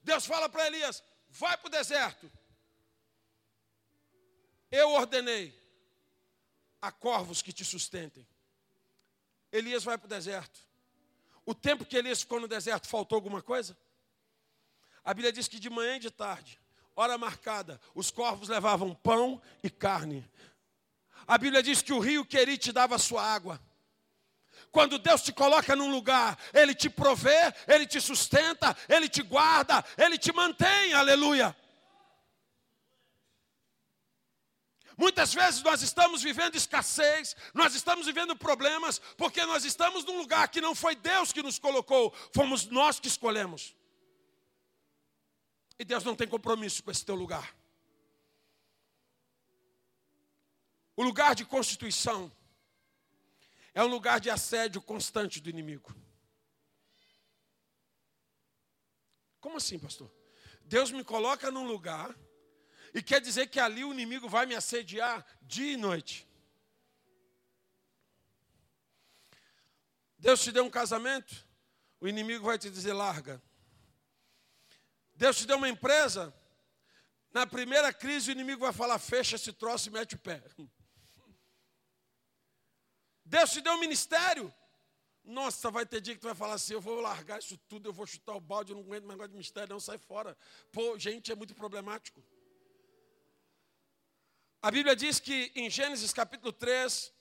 Deus 0.04 0.26
fala 0.26 0.50
para 0.50 0.68
Elias: 0.68 1.04
Vai 1.30 1.58
para 1.58 1.68
o 1.68 1.72
deserto. 1.72 2.32
Eu 4.72 4.92
ordenei 4.92 5.58
a 6.82 6.92
corvos 6.92 7.42
que 7.42 7.52
te 7.52 7.66
sustentem. 7.66 8.28
Elias 9.52 9.84
vai 9.84 9.98
para 9.98 10.06
o 10.06 10.10
deserto. 10.10 10.69
O 11.50 11.56
tempo 11.56 11.84
que 11.84 11.98
Elias 11.98 12.22
ficou 12.22 12.40
no 12.40 12.48
deserto, 12.48 12.88
faltou 12.88 13.16
alguma 13.16 13.42
coisa? 13.42 13.76
A 15.04 15.16
Bíblia 15.16 15.34
diz 15.34 15.48
que 15.48 15.60
de 15.60 15.68
manhã 15.68 15.96
e 15.96 16.00
de 16.00 16.12
tarde, 16.12 16.62
hora 16.96 17.18
marcada, 17.18 17.82
os 17.96 18.12
corvos 18.12 18.50
levavam 18.50 18.94
pão 18.94 19.42
e 19.64 19.68
carne. 19.68 20.24
A 21.26 21.40
Bíblia 21.40 21.64
diz 21.64 21.82
que 21.82 21.92
o 21.92 21.98
rio 21.98 22.24
Querite 22.24 22.72
dava 22.72 23.00
sua 23.00 23.24
água. 23.24 23.60
Quando 24.72 25.00
Deus 25.00 25.24
te 25.24 25.34
coloca 25.34 25.76
num 25.76 25.90
lugar, 25.90 26.38
Ele 26.54 26.76
te 26.76 26.88
provê, 26.88 27.52
Ele 27.68 27.88
te 27.88 28.00
sustenta, 28.00 28.78
Ele 28.88 29.10
te 29.10 29.24
guarda, 29.24 29.84
Ele 29.98 30.20
te 30.20 30.32
mantém, 30.32 30.94
aleluia. 30.94 31.58
Muitas 35.00 35.34
vezes 35.34 35.64
nós 35.64 35.82
estamos 35.82 36.22
vivendo 36.22 36.56
escassez, 36.56 37.34
nós 37.54 37.74
estamos 37.74 38.06
vivendo 38.06 38.36
problemas, 38.36 39.00
porque 39.16 39.46
nós 39.46 39.64
estamos 39.64 40.04
num 40.04 40.18
lugar 40.18 40.50
que 40.50 40.60
não 40.60 40.76
foi 40.76 40.94
Deus 40.94 41.32
que 41.32 41.42
nos 41.42 41.58
colocou, 41.58 42.14
fomos 42.34 42.66
nós 42.66 43.00
que 43.00 43.08
escolhemos. 43.08 43.74
E 45.80 45.86
Deus 45.86 46.04
não 46.04 46.18
tem 46.18 46.28
compromisso 46.28 46.84
com 46.84 46.92
esse 46.92 47.06
teu 47.06 47.16
lugar. 47.16 47.56
O 50.98 51.02
lugar 51.02 51.34
de 51.34 51.46
constituição 51.46 52.30
é 53.74 53.82
um 53.82 53.88
lugar 53.88 54.20
de 54.20 54.30
assédio 54.30 54.82
constante 54.82 55.40
do 55.40 55.50
inimigo. 55.50 55.96
Como 59.40 59.56
assim, 59.56 59.80
pastor? 59.80 60.14
Deus 60.66 60.92
me 60.92 61.06
coloca 61.06 61.50
num 61.50 61.66
lugar 61.66 62.14
e 62.94 63.02
quer 63.02 63.22
dizer 63.22 63.48
que 63.48 63.60
ali 63.60 63.84
o 63.84 63.94
inimigo 63.94 64.28
vai 64.28 64.46
me 64.46 64.56
assediar 64.56 65.26
dia 65.42 65.74
e 65.74 65.78
noite. 65.78 66.28
Deus 70.18 70.42
te 70.42 70.52
deu 70.52 70.66
um 70.66 70.70
casamento, 70.70 71.48
o 72.00 72.08
inimigo 72.08 72.46
vai 72.46 72.58
te 72.58 72.70
dizer 72.70 72.94
larga. 72.94 73.42
Deus 75.16 75.38
te 75.38 75.46
deu 75.46 75.58
uma 75.58 75.70
empresa, 75.70 76.34
na 77.32 77.46
primeira 77.46 77.94
crise 77.94 78.30
o 78.30 78.34
inimigo 78.34 78.62
vai 78.62 78.74
falar 78.74 79.00
fecha 79.00 79.36
esse 79.36 79.54
troço 79.54 79.90
e 79.90 79.92
mete 79.92 80.16
o 80.16 80.20
pé. 80.20 80.44
Deus 83.24 83.52
te 83.52 83.62
deu 83.62 83.74
um 83.74 83.80
ministério, 83.80 84.54
nossa, 85.24 85.70
vai 85.70 85.86
ter 85.86 86.02
dia 86.02 86.16
que 86.16 86.22
tu 86.22 86.28
vai 86.28 86.36
falar 86.36 86.56
assim: 86.56 86.74
eu 86.74 86.82
vou 86.82 87.00
largar 87.00 87.40
isso 87.40 87.58
tudo, 87.70 87.88
eu 87.88 87.94
vou 87.94 88.08
chutar 88.08 88.36
o 88.36 88.42
balde, 88.42 88.72
eu 88.72 88.76
não 88.76 88.84
aguento 88.84 89.04
mais 89.04 89.18
negócio 89.18 89.32
de 89.32 89.38
mistério, 89.38 89.70
não, 89.70 89.80
sai 89.80 89.98
fora. 89.98 90.36
Pô, 90.72 90.98
gente, 90.98 91.32
é 91.32 91.36
muito 91.36 91.54
problemático. 91.54 92.24
A 94.62 94.70
Bíblia 94.70 94.96
diz 94.96 95.20
que 95.20 95.52
em 95.56 95.70
Gênesis 95.70 96.12
capítulo 96.12 96.52
3, 96.52 97.14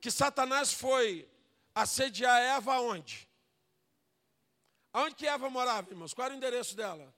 que 0.00 0.10
Satanás 0.10 0.72
foi 0.72 1.30
assediar 1.72 2.40
Eva 2.40 2.74
aonde? 2.74 3.28
Aonde 4.92 5.14
que 5.14 5.26
Eva 5.26 5.48
morava, 5.48 5.88
irmãos? 5.90 6.12
Qual 6.12 6.24
era 6.24 6.34
o 6.34 6.36
endereço 6.36 6.74
dela? 6.74 7.14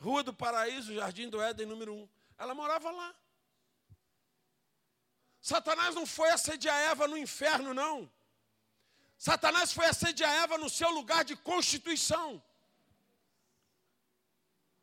Rua 0.00 0.24
do 0.24 0.34
Paraíso, 0.34 0.94
Jardim 0.94 1.28
do 1.28 1.40
Éden, 1.40 1.66
número 1.66 1.94
1. 1.94 2.08
Ela 2.38 2.54
morava 2.54 2.90
lá. 2.90 3.14
Satanás 5.40 5.94
não 5.94 6.06
foi 6.06 6.30
assediar 6.30 6.76
Eva 6.90 7.06
no 7.06 7.16
inferno, 7.16 7.72
não. 7.72 8.10
Satanás 9.16 9.72
foi 9.72 9.86
assediar 9.86 10.34
Eva 10.42 10.58
no 10.58 10.68
seu 10.68 10.90
lugar 10.90 11.24
de 11.24 11.36
constituição. 11.36 12.42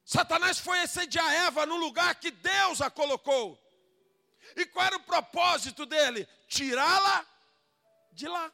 Satanás 0.05 0.59
foi 0.59 0.79
assediar 0.81 1.33
Eva 1.47 1.65
no 1.65 1.77
lugar 1.77 2.13
que 2.15 2.29
Deus 2.29 2.79
a 2.79 2.91
colocou. 2.91 3.59
E 4.55 4.63
qual 4.67 4.85
era 4.85 4.97
o 4.97 5.03
propósito 5.03 5.83
dele? 5.83 6.27
Tirá-la 6.47 7.25
de 8.11 8.27
lá. 8.27 8.53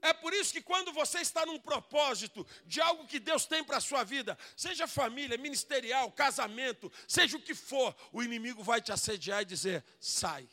É 0.00 0.12
por 0.12 0.32
isso 0.32 0.52
que 0.52 0.62
quando 0.62 0.92
você 0.92 1.18
está 1.20 1.44
num 1.44 1.58
propósito 1.58 2.46
de 2.64 2.80
algo 2.80 3.06
que 3.06 3.18
Deus 3.18 3.44
tem 3.44 3.62
para 3.62 3.78
a 3.78 3.80
sua 3.80 4.04
vida, 4.04 4.38
seja 4.56 4.86
família, 4.86 5.36
ministerial, 5.36 6.10
casamento, 6.12 6.90
seja 7.06 7.36
o 7.36 7.42
que 7.42 7.54
for, 7.54 7.94
o 8.12 8.22
inimigo 8.22 8.62
vai 8.62 8.80
te 8.80 8.92
assediar 8.92 9.42
e 9.42 9.46
dizer: 9.46 9.84
sai. 9.98 10.48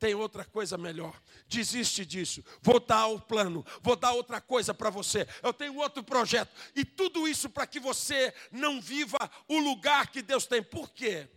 Tem 0.00 0.14
outra 0.14 0.46
coisa 0.46 0.78
melhor. 0.78 1.20
Desiste 1.46 2.06
disso. 2.06 2.42
Vou 2.62 2.80
dar 2.80 3.06
o 3.08 3.20
plano. 3.20 3.64
Vou 3.82 3.94
dar 3.94 4.12
outra 4.12 4.40
coisa 4.40 4.72
para 4.72 4.88
você. 4.88 5.28
Eu 5.42 5.52
tenho 5.52 5.76
outro 5.76 6.02
projeto. 6.02 6.50
E 6.74 6.86
tudo 6.86 7.28
isso 7.28 7.50
para 7.50 7.66
que 7.66 7.78
você 7.78 8.34
não 8.50 8.80
viva 8.80 9.18
o 9.46 9.58
lugar 9.58 10.10
que 10.10 10.22
Deus 10.22 10.46
tem. 10.46 10.62
Por 10.62 10.88
quê? 10.90 11.28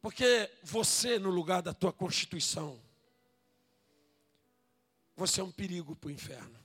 Porque 0.00 0.50
você, 0.62 1.18
no 1.18 1.28
lugar 1.28 1.60
da 1.60 1.74
tua 1.74 1.92
constituição, 1.92 2.82
você 5.14 5.42
é 5.42 5.44
um 5.44 5.52
perigo 5.52 5.94
para 5.94 6.08
o 6.08 6.12
inferno. 6.12 6.58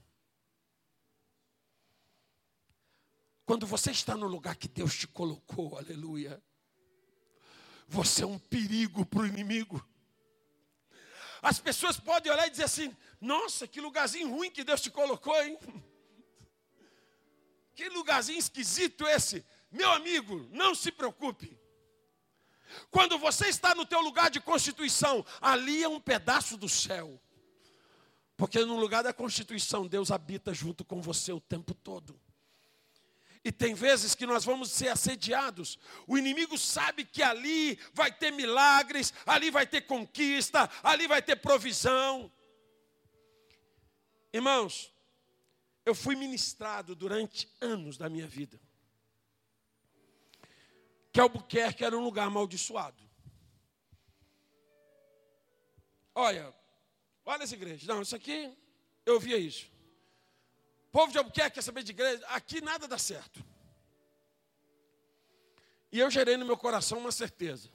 Quando 3.45 3.67
você 3.67 3.91
está 3.91 4.15
no 4.15 4.27
lugar 4.27 4.55
que 4.55 4.69
Deus 4.69 4.95
te 4.95 5.07
colocou, 5.09 5.77
aleluia, 5.77 6.41
você 7.85 8.23
é 8.23 8.27
um 8.27 8.39
perigo 8.39 9.05
para 9.05 9.23
o 9.23 9.27
inimigo. 9.27 9.85
As 11.41 11.59
pessoas 11.59 11.99
podem 11.99 12.31
olhar 12.31 12.47
e 12.47 12.51
dizer 12.51 12.65
assim: 12.65 12.95
nossa, 13.19 13.67
que 13.67 13.81
lugarzinho 13.81 14.29
ruim 14.29 14.51
que 14.51 14.63
Deus 14.63 14.81
te 14.81 14.91
colocou, 14.91 15.35
hein? 15.43 15.57
Que 17.73 17.87
lugarzinho 17.89 18.37
esquisito 18.37 19.07
esse. 19.07 19.43
Meu 19.71 19.89
amigo, 19.91 20.47
não 20.51 20.75
se 20.75 20.91
preocupe. 20.91 21.57
Quando 22.91 23.17
você 23.17 23.47
está 23.47 23.73
no 23.73 23.85
teu 23.85 24.01
lugar 24.01 24.29
de 24.29 24.39
constituição, 24.39 25.25
ali 25.39 25.81
é 25.81 25.87
um 25.87 25.99
pedaço 25.99 26.57
do 26.57 26.69
céu. 26.69 27.19
Porque 28.35 28.63
no 28.65 28.77
lugar 28.77 29.03
da 29.03 29.13
constituição, 29.13 29.87
Deus 29.87 30.11
habita 30.11 30.53
junto 30.53 30.83
com 30.83 31.01
você 31.01 31.31
o 31.31 31.39
tempo 31.39 31.73
todo. 31.73 32.20
E 33.43 33.51
tem 33.51 33.73
vezes 33.73 34.13
que 34.13 34.25
nós 34.25 34.45
vamos 34.45 34.71
ser 34.71 34.89
assediados. 34.89 35.79
O 36.05 36.17
inimigo 36.17 36.57
sabe 36.57 37.03
que 37.03 37.23
ali 37.23 37.79
vai 37.93 38.11
ter 38.11 38.31
milagres, 38.31 39.13
ali 39.25 39.49
vai 39.49 39.65
ter 39.65 39.81
conquista, 39.81 40.69
ali 40.83 41.07
vai 41.07 41.21
ter 41.21 41.35
provisão. 41.37 42.31
Irmãos, 44.31 44.93
eu 45.85 45.95
fui 45.95 46.15
ministrado 46.15 46.95
durante 46.95 47.49
anos 47.59 47.97
da 47.97 48.07
minha 48.09 48.27
vida. 48.27 48.61
Que 51.11 51.19
Albuquerque 51.19 51.83
era 51.83 51.97
um 51.97 52.03
lugar 52.03 52.27
amaldiçoado. 52.27 53.03
Olha, 56.13 56.53
Olha 57.25 57.43
essa 57.43 57.55
igreja. 57.55 57.93
Não, 57.93 58.01
isso 58.01 58.15
aqui, 58.15 58.51
eu 59.05 59.19
via 59.19 59.37
isso. 59.37 59.70
Povo 60.91 61.11
de 61.11 61.17
Albuquerque 61.17 61.55
quer 61.55 61.61
saber 61.61 61.83
de 61.83 61.91
igreja. 61.91 62.25
Aqui 62.27 62.59
nada 62.59 62.87
dá 62.87 62.97
certo. 62.97 63.43
E 65.91 65.99
eu 65.99 66.09
gerei 66.09 66.37
no 66.37 66.45
meu 66.45 66.57
coração 66.57 66.99
uma 66.99 67.11
certeza. 67.11 67.69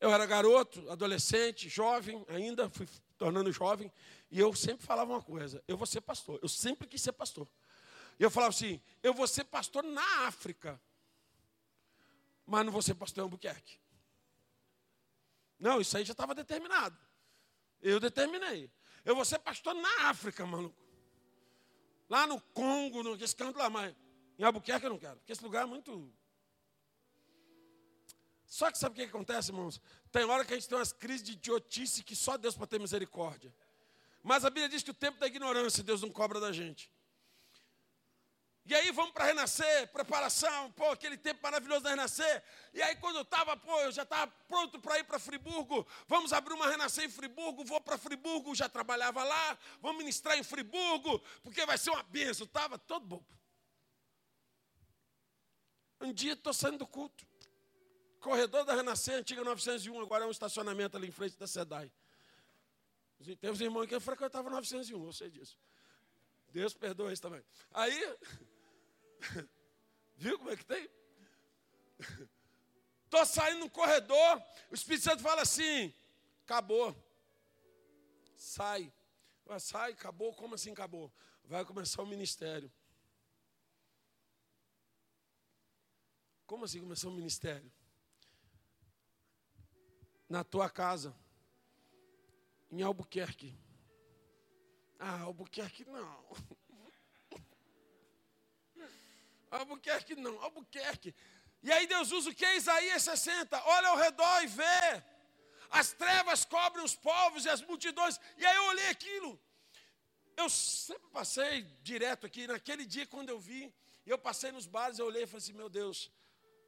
Eu 0.00 0.12
era 0.12 0.26
garoto, 0.26 0.88
adolescente, 0.90 1.68
jovem, 1.68 2.24
ainda 2.28 2.68
fui 2.68 2.86
tornando 3.16 3.50
jovem, 3.50 3.90
e 4.30 4.38
eu 4.38 4.54
sempre 4.54 4.84
falava 4.84 5.12
uma 5.12 5.22
coisa: 5.22 5.62
eu 5.66 5.76
vou 5.76 5.86
ser 5.86 6.00
pastor. 6.00 6.38
Eu 6.42 6.48
sempre 6.48 6.86
quis 6.86 7.00
ser 7.00 7.12
pastor. 7.12 7.48
E 8.18 8.22
eu 8.22 8.30
falava 8.30 8.50
assim: 8.50 8.80
eu 9.02 9.14
vou 9.14 9.26
ser 9.26 9.44
pastor 9.44 9.82
na 9.82 10.26
África, 10.26 10.80
mas 12.44 12.64
não 12.64 12.72
vou 12.72 12.82
ser 12.82 12.94
pastor 12.94 13.22
em 13.22 13.24
Albuquerque. 13.24 13.78
Não, 15.58 15.80
isso 15.80 15.96
aí 15.96 16.04
já 16.04 16.12
estava 16.12 16.34
determinado. 16.34 16.98
Eu 17.80 17.98
determinei. 17.98 18.70
Eu 19.04 19.14
vou 19.14 19.24
ser 19.24 19.38
pastor 19.38 19.74
na 19.74 20.08
África, 20.08 20.44
maluco. 20.44 20.85
Lá 22.08 22.26
no 22.26 22.40
Congo, 22.40 23.02
no, 23.02 23.18
canto 23.36 23.58
lá, 23.58 23.68
mas 23.68 23.94
em 24.38 24.44
Albuquerque 24.44 24.86
eu 24.86 24.90
não 24.90 24.98
quero, 24.98 25.16
porque 25.16 25.32
esse 25.32 25.42
lugar 25.42 25.64
é 25.64 25.66
muito. 25.66 26.12
Só 28.46 28.70
que 28.70 28.78
sabe 28.78 28.92
o 28.92 28.96
que, 28.96 29.02
acontece, 29.02 29.50
irmãos? 29.50 29.80
Tem 30.12 30.24
hora 30.24 30.44
que 30.44 30.52
a 30.52 30.56
gente 30.56 30.68
tem 30.68 30.78
umas 30.78 30.92
crises 30.92 31.22
de 31.22 31.32
idiotice 31.32 32.04
que 32.04 32.14
só 32.14 32.36
Deus 32.36 32.54
pode 32.54 32.70
ter 32.70 32.78
misericórdia. 32.78 33.52
Mas 34.22 34.44
a 34.44 34.50
Bíblia 34.50 34.68
diz 34.68 34.82
que 34.82 34.90
o 34.90 34.94
tempo 34.94 35.18
da 35.18 35.26
ignorância 35.26 35.82
Deus 35.82 36.02
não 36.02 36.10
cobra 36.10 36.40
da 36.40 36.52
gente. 36.52 36.90
E 38.68 38.74
aí 38.74 38.90
vamos 38.90 39.12
para 39.12 39.26
renascer, 39.26 39.88
preparação, 39.92 40.72
pô, 40.72 40.90
aquele 40.90 41.16
tempo 41.16 41.40
maravilhoso 41.40 41.82
da 41.82 41.90
renascer. 41.90 42.42
E 42.74 42.82
aí 42.82 42.96
quando 42.96 43.16
eu 43.16 43.22
estava, 43.22 43.56
pô, 43.56 43.80
eu 43.82 43.92
já 43.92 44.02
estava 44.02 44.26
pronto 44.48 44.80
para 44.80 44.98
ir 44.98 45.04
para 45.04 45.20
Friburgo. 45.20 45.86
Vamos 46.08 46.32
abrir 46.32 46.54
uma 46.54 46.68
renascer 46.68 47.04
em 47.04 47.08
Friburgo, 47.08 47.64
vou 47.64 47.80
para 47.80 47.96
Friburgo, 47.96 48.54
já 48.56 48.68
trabalhava 48.68 49.22
lá. 49.22 49.58
Vamos 49.80 49.98
ministrar 49.98 50.36
em 50.36 50.42
Friburgo, 50.42 51.20
porque 51.44 51.64
vai 51.64 51.78
ser 51.78 51.90
uma 51.90 52.02
benção. 52.02 52.44
Estava 52.44 52.76
todo 52.76 53.06
bobo. 53.06 53.26
Um 56.00 56.12
dia 56.12 56.32
estou 56.32 56.52
saindo 56.52 56.78
do 56.78 56.86
culto. 56.86 57.24
Corredor 58.20 58.64
da 58.64 58.74
Renascer, 58.74 59.14
antiga 59.14 59.44
901, 59.44 60.00
agora 60.00 60.24
é 60.24 60.26
um 60.26 60.32
estacionamento 60.32 60.96
ali 60.96 61.06
em 61.06 61.12
frente 61.12 61.38
da 61.38 61.46
SEDAI. 61.46 61.92
Tem 63.40 63.50
uns 63.50 63.60
irmãos 63.60 63.86
que 63.86 63.98
frequentavam 64.00 64.50
901, 64.50 65.06
eu 65.06 65.12
sei 65.12 65.30
disso. 65.30 65.56
Deus 66.48 66.74
perdoa 66.74 67.12
isso 67.12 67.22
também. 67.22 67.44
Aí, 67.72 68.16
Viu 70.16 70.38
como 70.38 70.50
é 70.50 70.56
que 70.56 70.64
tem? 70.64 70.90
Estou 73.04 73.24
saindo 73.24 73.60
no 73.60 73.70
corredor, 73.70 74.42
o 74.70 74.74
Espírito 74.74 75.04
Santo 75.04 75.22
fala 75.22 75.42
assim: 75.42 75.94
acabou. 76.44 76.94
Sai. 78.36 78.92
Sai, 79.60 79.92
acabou. 79.92 80.34
Como 80.34 80.54
assim 80.54 80.72
acabou? 80.72 81.12
Vai 81.44 81.64
começar 81.64 82.02
o 82.02 82.06
ministério. 82.06 82.70
Como 86.46 86.64
assim 86.64 86.80
começar 86.80 87.08
o 87.08 87.12
ministério? 87.12 87.72
Na 90.28 90.42
tua 90.42 90.68
casa, 90.68 91.14
em 92.70 92.82
Albuquerque. 92.82 93.56
Ah, 94.98 95.20
Albuquerque 95.20 95.84
não. 95.84 96.26
Albuquerque 99.50 100.14
não, 100.16 100.40
Albuquerque. 100.42 101.14
E 101.62 101.72
aí 101.72 101.86
Deus 101.86 102.12
usa 102.12 102.30
o 102.30 102.34
que? 102.34 102.46
Isaías 102.46 103.02
60. 103.02 103.62
Olha 103.64 103.88
ao 103.88 103.96
redor 103.96 104.42
e 104.42 104.46
vê. 104.46 105.02
As 105.70 105.92
trevas 105.92 106.44
cobrem 106.44 106.84
os 106.84 106.94
povos 106.94 107.44
e 107.44 107.48
as 107.48 107.60
multidões. 107.62 108.20
E 108.36 108.46
aí 108.46 108.56
eu 108.56 108.64
olhei 108.66 108.88
aquilo. 108.88 109.40
Eu 110.36 110.48
sempre 110.50 111.08
passei 111.10 111.62
direto 111.82 112.26
aqui. 112.26 112.46
Naquele 112.46 112.84
dia, 112.84 113.06
quando 113.06 113.30
eu 113.30 113.38
vi, 113.40 113.74
eu 114.04 114.18
passei 114.18 114.52
nos 114.52 114.66
bares, 114.66 114.98
eu 114.98 115.06
olhei 115.06 115.22
e 115.22 115.26
falei 115.26 115.38
assim: 115.38 115.52
Meu 115.52 115.68
Deus, 115.68 116.10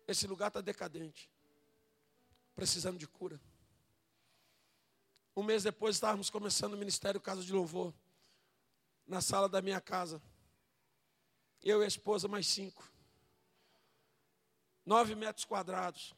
esse 0.07 0.27
lugar 0.27 0.49
está 0.49 0.61
decadente. 0.61 1.31
Precisando 2.55 2.99
de 2.99 3.07
cura. 3.07 3.41
Um 5.37 5.43
mês 5.45 5.63
depois, 5.63 5.95
estávamos 5.95 6.31
começando 6.31 6.75
o 6.75 6.77
ministério 6.77 7.21
Casa 7.21 7.43
de 7.43 7.53
Louvor. 7.53 7.95
Na 9.07 9.21
sala 9.21 9.49
da 9.49 9.63
minha 9.63 9.81
casa. 9.81 10.21
Eu 11.63 11.83
e 11.83 11.85
a 11.85 11.89
esposa, 11.89 12.29
mais 12.29 12.47
cinco. 12.47 12.89
Nove 14.85 15.15
metros 15.15 15.45
quadrados. 15.45 16.15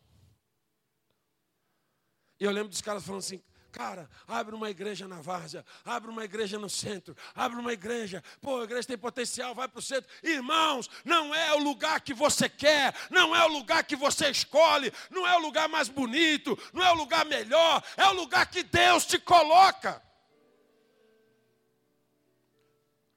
E 2.38 2.44
eu 2.44 2.50
lembro 2.50 2.68
dos 2.68 2.81
caras 2.81 3.05
falando 3.05 3.20
assim: 3.20 3.42
Cara, 3.72 4.11
abre 4.26 4.55
uma 4.55 4.68
igreja 4.68 5.07
na 5.07 5.20
várzea, 5.20 5.64
abre 5.85 6.11
uma 6.11 6.24
igreja 6.24 6.59
no 6.59 6.68
centro, 6.68 7.16
abre 7.35 7.59
uma 7.59 7.72
igreja. 7.72 8.22
Pô, 8.40 8.61
a 8.61 8.64
igreja 8.64 8.88
tem 8.88 8.98
potencial, 8.98 9.55
vai 9.55 9.68
para 9.68 9.79
o 9.79 9.83
centro. 9.83 10.11
Irmãos, 10.22 10.90
não 11.05 11.35
é 11.35 11.55
o 11.55 11.59
lugar 11.59 12.00
que 12.00 12.12
você 12.12 12.48
quer, 12.48 12.94
não 13.11 13.35
é 13.35 13.44
o 13.44 13.53
lugar 13.53 13.85
que 13.85 13.94
você 13.94 14.29
escolhe, 14.29 14.92
não 15.09 15.26
é 15.26 15.37
o 15.37 15.40
lugar 15.40 15.68
mais 15.68 15.88
bonito, 15.88 16.59
não 16.72 16.85
é 16.85 16.90
o 16.90 16.96
lugar 16.96 17.24
melhor, 17.24 17.83
é 17.96 18.07
o 18.07 18.12
lugar 18.12 18.46
que 18.46 18.62
Deus 18.62 19.07
te 19.07 19.18
coloca. 19.18 20.03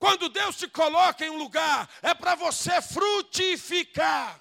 Quando 0.04 0.28
Deus 0.28 0.58
te 0.58 0.68
coloca 0.68 1.26
em 1.26 1.30
um 1.30 1.38
lugar, 1.38 1.90
é 2.02 2.14
para 2.14 2.36
você 2.36 2.82
frutificar. 2.82 4.38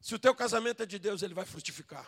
Se 0.00 0.14
o 0.14 0.18
teu 0.18 0.34
casamento 0.34 0.82
é 0.82 0.86
de 0.86 0.98
Deus, 0.98 1.20
ele 1.20 1.34
vai 1.34 1.44
frutificar. 1.44 2.06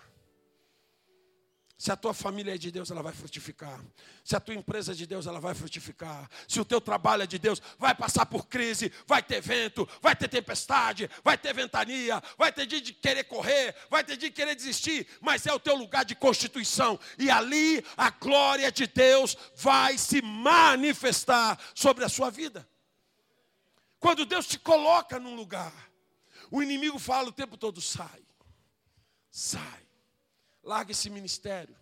Se 1.81 1.91
a 1.91 1.97
tua 1.97 2.13
família 2.13 2.55
é 2.55 2.59
de 2.59 2.71
Deus, 2.71 2.91
ela 2.91 3.03
vai 3.03 3.15
frutificar. 3.15 3.81
Se 4.23 4.37
a 4.37 4.41
tua 4.41 4.55
empresa 4.55 4.93
é 4.93 4.95
de 4.95 5.07
Deus, 5.07 5.27
ela 5.27 5.41
vai 5.41 5.55
frutificar. 5.55 6.29
Se 6.47 6.61
o 6.61 6.65
teu 6.65 6.79
trabalho 6.79 7.23
é 7.23 7.27
de 7.27 7.39
Deus, 7.39 7.59
vai 7.79 7.95
passar 7.95 8.27
por 8.27 8.47
crise, 8.49 8.93
vai 9.07 9.23
ter 9.23 9.41
vento, 9.41 9.89
vai 10.03 10.15
ter 10.15 10.29
tempestade, 10.29 11.09
vai 11.25 11.39
ter 11.39 11.55
ventania, 11.55 12.23
vai 12.37 12.53
ter 12.53 12.67
dia 12.67 12.83
de 12.83 12.93
querer 12.93 13.25
correr, 13.25 13.75
vai 13.89 14.05
ter 14.05 14.19
dia 14.19 14.29
de 14.29 14.35
querer 14.35 14.55
desistir, 14.55 15.07
mas 15.23 15.47
é 15.47 15.55
o 15.55 15.59
teu 15.59 15.75
lugar 15.75 16.05
de 16.05 16.15
constituição. 16.15 17.01
E 17.19 17.31
ali 17.31 17.83
a 17.97 18.11
glória 18.11 18.71
de 18.71 18.87
Deus 18.87 19.35
vai 19.57 19.97
se 19.97 20.21
manifestar 20.21 21.59
sobre 21.75 22.05
a 22.05 22.11
sua 22.11 22.29
vida. 22.29 22.69
Quando 23.99 24.27
Deus 24.27 24.47
te 24.47 24.59
coloca 24.59 25.19
num 25.19 25.35
lugar, 25.35 25.73
o 26.51 26.63
inimigo 26.63 26.99
fala 26.99 27.31
o 27.31 27.33
tempo 27.33 27.57
todo: 27.57 27.81
sai, 27.81 28.23
sai 29.31 29.90
larga 30.63 30.93
esse 30.93 31.11
ministério, 31.11 31.77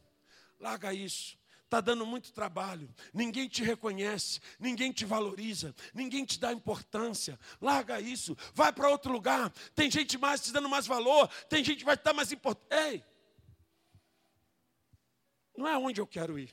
larga 0.59 0.93
isso. 0.93 1.39
Está 1.65 1.83
dando 1.83 2.07
muito 2.07 2.33
trabalho, 2.33 2.89
ninguém 3.13 3.47
te 3.47 3.63
reconhece, 3.63 4.41
ninguém 4.59 4.91
te 4.91 5.05
valoriza, 5.05 5.75
ninguém 5.93 6.25
te 6.25 6.41
dá 6.41 6.51
importância. 6.51 7.39
Larga 7.61 8.01
isso, 8.01 8.35
vai 8.55 8.73
para 8.73 8.89
outro 8.89 9.13
lugar. 9.13 9.51
Tem 9.75 9.91
gente 9.91 10.17
mais 10.17 10.41
te 10.41 10.51
dando 10.51 10.67
mais 10.67 10.87
valor, 10.87 11.29
tem 11.47 11.63
gente 11.63 11.81
que 11.81 11.85
vai 11.85 11.95
dar 11.95 12.15
mais 12.15 12.33
importância. 12.33 12.91
Ei, 12.91 13.05
não 15.55 15.69
é 15.69 15.77
onde 15.77 16.01
eu 16.01 16.07
quero 16.07 16.39
ir, 16.39 16.51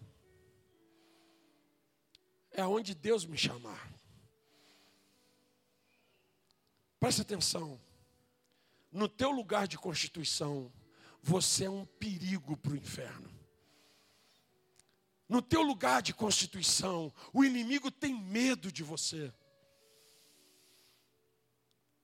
é 2.51 2.61
aonde 2.61 2.93
Deus 2.93 3.25
me 3.25 3.37
chamar. 3.37 3.89
Preste 6.99 7.21
atenção, 7.21 7.79
no 8.91 9.07
teu 9.07 9.31
lugar 9.31 9.65
de 9.65 9.77
constituição, 9.77 10.73
você 11.27 11.65
é 11.65 11.69
um 11.69 11.83
perigo 11.83 12.55
para 12.55 12.73
o 12.73 12.75
inferno. 12.75 13.33
No 15.27 15.41
teu 15.41 15.63
lugar 15.63 16.03
de 16.03 16.13
constituição, 16.13 17.11
o 17.33 17.43
inimigo 17.43 17.89
tem 17.89 18.13
medo 18.13 18.71
de 18.71 18.83
você. 18.83 19.33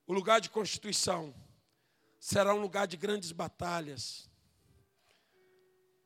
O 0.08 0.12
lugar 0.12 0.40
de 0.40 0.50
constituição 0.50 1.32
será 2.18 2.52
um 2.52 2.60
lugar 2.60 2.88
de 2.88 2.96
grandes 2.96 3.30
batalhas. 3.30 4.28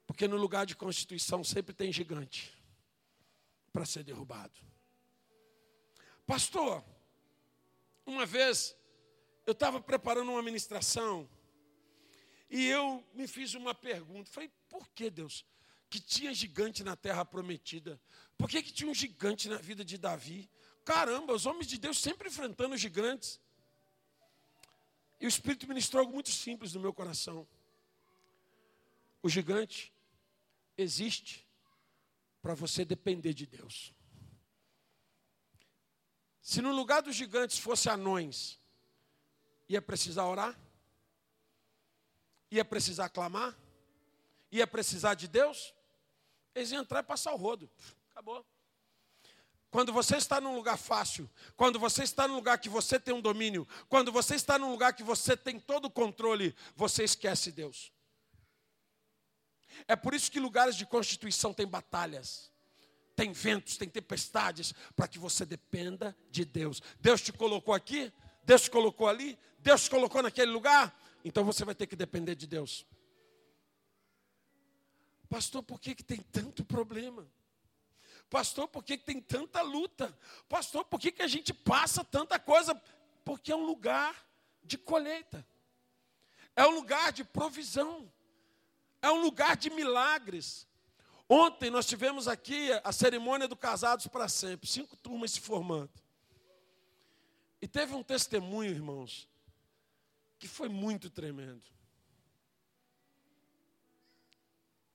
Porque 0.07 0.29
no 0.29 0.37
lugar 0.37 0.66
de 0.66 0.76
constituição 0.76 1.42
sempre 1.42 1.74
tem 1.74 1.90
gigante 1.90 2.55
para 3.72 3.87
ser 3.87 4.05
derrubado. 4.05 4.61
Pastor, 6.26 6.85
uma 8.05 8.26
vez 8.26 8.76
eu 9.46 9.52
estava 9.52 9.81
preparando 9.81 10.33
uma 10.33 10.42
ministração 10.42 11.26
e 12.48 12.66
eu 12.66 13.04
me 13.14 13.26
fiz 13.26 13.54
uma 13.54 13.74
pergunta. 13.74 14.30
Falei, 14.30 14.50
por 14.68 14.88
que 14.90 15.11
Deus? 15.11 15.44
Que 15.90 16.00
tinha 16.00 16.32
gigante 16.32 16.85
na 16.85 16.96
terra 16.96 17.24
prometida. 17.24 18.00
Por 18.37 18.48
que, 18.48 18.62
que 18.62 18.72
tinha 18.72 18.90
um 18.90 18.94
gigante 18.94 19.48
na 19.48 19.56
vida 19.56 19.85
de 19.85 19.98
Davi? 19.98 20.50
Caramba, 20.85 21.32
os 21.32 21.46
homens 21.46 21.66
de 21.66 21.78
Deus 21.78 21.98
sempre 21.98 22.28
enfrentando 22.28 22.76
gigantes. 22.76 23.40
E 25.20 25.26
o 25.26 25.28
Espírito 25.28 25.66
ministrou 25.66 26.00
algo 26.00 26.12
muito 26.12 26.30
simples 26.30 26.74
no 26.74 26.80
meu 26.80 26.92
coração. 26.92 27.46
O 29.22 29.28
gigante 29.28 29.92
existe 30.76 31.46
para 32.40 32.54
você 32.54 32.85
depender 32.85 33.35
de 33.35 33.46
Deus. 33.46 33.92
Se 36.40 36.62
no 36.62 36.72
lugar 36.72 37.02
dos 37.02 37.16
gigantes 37.16 37.59
fosse 37.59 37.88
anões, 37.88 38.61
ia 39.68 39.82
precisar 39.82 40.26
orar? 40.26 40.56
Ia 42.50 42.64
precisar 42.64 43.09
clamar? 43.09 43.56
Ia 44.50 44.66
precisar 44.66 45.14
de 45.14 45.28
Deus? 45.28 45.74
Eles 46.54 46.70
iam 46.70 46.82
entrar 46.82 47.00
e 47.00 47.02
passar 47.02 47.32
o 47.32 47.37
rodo. 47.37 47.70
Acabou. 48.11 48.44
Quando 49.70 49.92
você 49.92 50.16
está 50.16 50.40
num 50.40 50.54
lugar 50.54 50.78
fácil, 50.78 51.28
quando 51.56 51.78
você 51.78 52.02
está 52.02 52.26
num 52.26 52.37
lugar 52.37 52.59
que 52.59 52.68
você 52.68 52.98
tem 52.98 53.12
um 53.12 53.20
domínio, 53.20 53.68
quando 53.88 54.11
você 54.11 54.35
está 54.35 54.59
num 54.59 54.70
lugar 54.70 54.94
que 54.94 55.02
você 55.02 55.37
tem 55.37 55.59
todo 55.61 55.87
o 55.87 55.90
controle, 55.90 56.54
você 56.74 57.04
esquece 57.04 57.52
Deus. 57.52 57.92
É 59.87 59.94
por 59.94 60.14
isso 60.14 60.30
que 60.30 60.40
lugares 60.40 60.76
de 60.76 60.87
constituição 60.87 61.52
têm 61.52 61.66
batalhas, 61.66 62.50
tem 63.14 63.32
ventos, 63.32 63.76
tem 63.76 63.88
tempestades, 63.88 64.72
para 64.94 65.09
que 65.09 65.18
você 65.18 65.44
dependa 65.44 66.16
de 66.30 66.44
Deus. 66.44 66.80
Deus 67.00 67.20
te 67.20 67.32
colocou 67.32 67.74
aqui, 67.74 68.11
Deus 68.44 68.62
te 68.62 68.70
colocou 68.70 69.09
ali, 69.09 69.38
Deus 69.59 69.85
te 69.85 69.90
colocou 69.90 70.22
naquele 70.22 70.50
lugar, 70.50 70.96
então 71.27 71.45
você 71.45 71.65
vai 71.65 71.75
ter 71.75 71.89
que 71.89 71.97
depender 71.97 72.37
de 72.37 72.47
Deus. 72.47 72.87
Pastor, 75.29 75.61
por 75.61 75.81
que, 75.81 75.93
que 75.93 76.05
tem 76.05 76.21
tanto 76.21 76.65
problema? 76.65 77.27
Pastor, 78.31 78.69
por 78.69 78.85
que, 78.85 78.97
que 78.97 79.05
tem 79.05 79.21
tanta 79.21 79.61
luta? 79.61 80.17
Pastor, 80.49 80.85
por 80.85 81.01
que, 81.01 81.11
que 81.11 81.23
a 81.23 81.27
gente 81.27 81.53
passa 81.53 82.05
tanta 82.05 82.39
coisa? 82.39 82.81
Porque 83.25 83.51
é 83.51 83.57
um 83.57 83.67
lugar 83.67 84.25
de 84.62 84.79
colheita, 84.79 85.45
é 86.55 86.65
um 86.65 86.71
lugar 86.71 87.11
de 87.11 87.25
provisão, 87.25 88.09
é 89.03 89.11
um 89.11 89.21
lugar 89.21 89.57
de 89.57 89.69
milagres. 89.69 90.65
Ontem 91.29 91.71
nós 91.71 91.87
tivemos 91.87 92.29
aqui 92.29 92.71
a 92.85 92.93
cerimônia 92.93 93.49
do 93.49 93.57
Casados 93.57 94.07
para 94.07 94.29
Sempre, 94.29 94.69
cinco 94.69 94.95
turmas 94.97 95.33
se 95.33 95.41
formando. 95.41 95.91
E 97.61 97.67
teve 97.67 97.97
um 97.97 98.03
testemunho, 98.05 98.71
irmãos, 98.71 99.29
que 100.38 100.49
foi 100.49 100.68
muito 100.68 101.09
tremendo. 101.11 101.64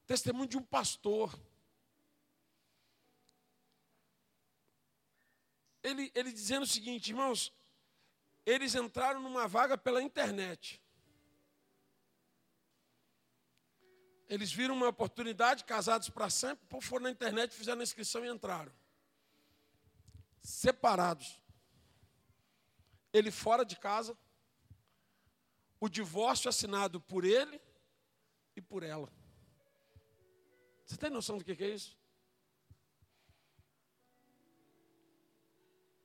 Testemunho 0.06 0.48
de 0.48 0.58
um 0.58 0.64
pastor. 0.64 1.40
Ele, 5.82 6.12
ele 6.14 6.32
dizendo 6.32 6.64
o 6.64 6.68
seguinte, 6.68 7.10
irmãos, 7.10 7.52
eles 8.46 8.76
entraram 8.76 9.22
numa 9.22 9.48
vaga 9.48 9.78
pela 9.78 10.02
internet. 10.02 10.82
Eles 14.28 14.52
viram 14.52 14.76
uma 14.76 14.88
oportunidade, 14.88 15.66
casados 15.66 16.10
para 16.10 16.30
sempre, 16.30 16.66
foram 16.82 17.04
na 17.04 17.12
internet, 17.12 17.54
fizeram 17.54 17.82
a 17.82 17.84
inscrição 17.84 18.24
e 18.24 18.30
entraram. 18.30 18.72
Separados. 20.42 21.42
Ele 23.12 23.30
fora 23.30 23.66
de 23.66 23.76
casa, 23.76 24.18
o 25.82 25.90
divórcio 25.90 26.48
assinado 26.48 27.02
por 27.02 27.26
ele 27.26 27.60
e 28.56 28.62
por 28.62 28.84
ela. 28.84 29.12
Você 30.86 30.96
tem 30.96 31.10
noção 31.10 31.40
do 31.40 31.44
que 31.44 31.64
é 31.64 31.70
isso? 31.70 31.98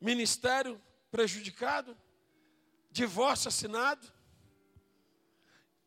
Ministério 0.01 0.83
prejudicado, 1.11 1.97
divórcio 2.91 3.49
assinado. 3.49 4.11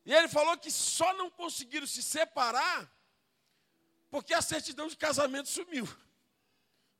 E 0.06 0.14
ele 0.14 0.28
falou 0.28 0.56
que 0.56 0.70
só 0.70 1.12
não 1.16 1.32
conseguiram 1.32 1.88
se 1.88 2.04
separar 2.04 2.92
porque 4.12 4.36
a 4.36 4.42
certidão 4.42 4.88
de 4.88 4.98
casamento 4.98 5.50
sumiu. 5.50 5.88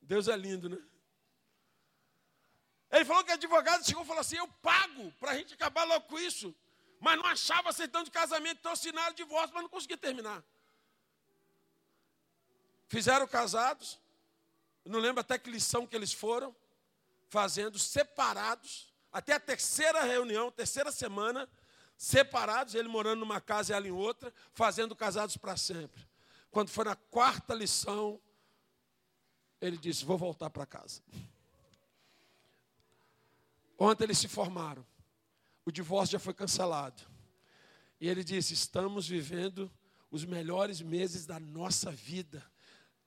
Deus 0.02 0.28
é 0.28 0.36
lindo, 0.36 0.68
né? 0.68 0.78
Ele 2.92 3.06
falou 3.06 3.24
que 3.24 3.32
advogado 3.32 3.86
chegou 3.86 4.04
e 4.04 4.08
falou 4.08 4.22
assim: 4.22 4.38
Eu 4.38 4.48
pago 4.48 5.12
para 5.20 5.32
a 5.32 5.36
gente 5.36 5.54
acabar 5.54 5.84
logo 5.84 6.08
com 6.08 6.20
isso. 6.20 6.56
Mas 7.00 7.18
não 7.18 7.26
achava 7.26 7.70
aceitando 7.70 8.06
de 8.06 8.12
casamento, 8.12 8.60
então 8.60 8.72
assinaram 8.72 9.14
divórcio, 9.14 9.54
mas 9.54 9.64
não 9.64 9.70
conseguia 9.70 9.97
terminar. 9.97 10.43
Fizeram 12.88 13.28
casados, 13.28 14.00
não 14.84 15.00
lembro 15.00 15.22
até 15.22 15.38
que 15.38 15.50
lição 15.50 15.86
que 15.86 15.95
eles 15.95 16.12
foram, 16.12 16.56
fazendo 17.30 17.78
separados, 17.78 18.91
até 19.12 19.34
a 19.34 19.39
terceira 19.39 20.04
reunião, 20.04 20.52
terceira 20.52 20.91
semana, 20.91 21.47
separados, 21.95 22.76
ele 22.76 22.88
morando 22.88 23.20
numa 23.20 23.39
casa 23.39 23.72
e 23.72 23.76
ela 23.76 23.88
em 23.88 23.91
outra, 23.91 24.34
fazendo 24.54 24.95
casados 24.95 25.38
para 25.38 25.56
sempre. 25.56 26.08
Quando 26.52 26.70
foi 26.70 26.86
na 26.86 26.95
quarta 26.95 27.54
lição, 27.54 28.20
ele 29.62 29.78
disse: 29.78 30.06
Vou 30.06 30.18
voltar 30.18 30.50
para 30.50 30.66
casa. 30.66 31.02
Ontem 33.78 34.06
eles 34.06 34.18
se 34.18 34.28
formaram. 34.28 34.86
O 35.70 35.72
divórcio 35.72 36.13
já 36.13 36.20
foi 36.20 36.34
cancelado. 36.34 37.03
E 38.01 38.09
ele 38.09 38.24
disse: 38.24 38.55
Estamos 38.55 39.07
vivendo 39.07 39.72
os 40.09 40.26
melhores 40.26 40.82
meses 40.82 41.28
da 41.28 41.39
nossa 41.39 41.91
vida. 41.91 42.43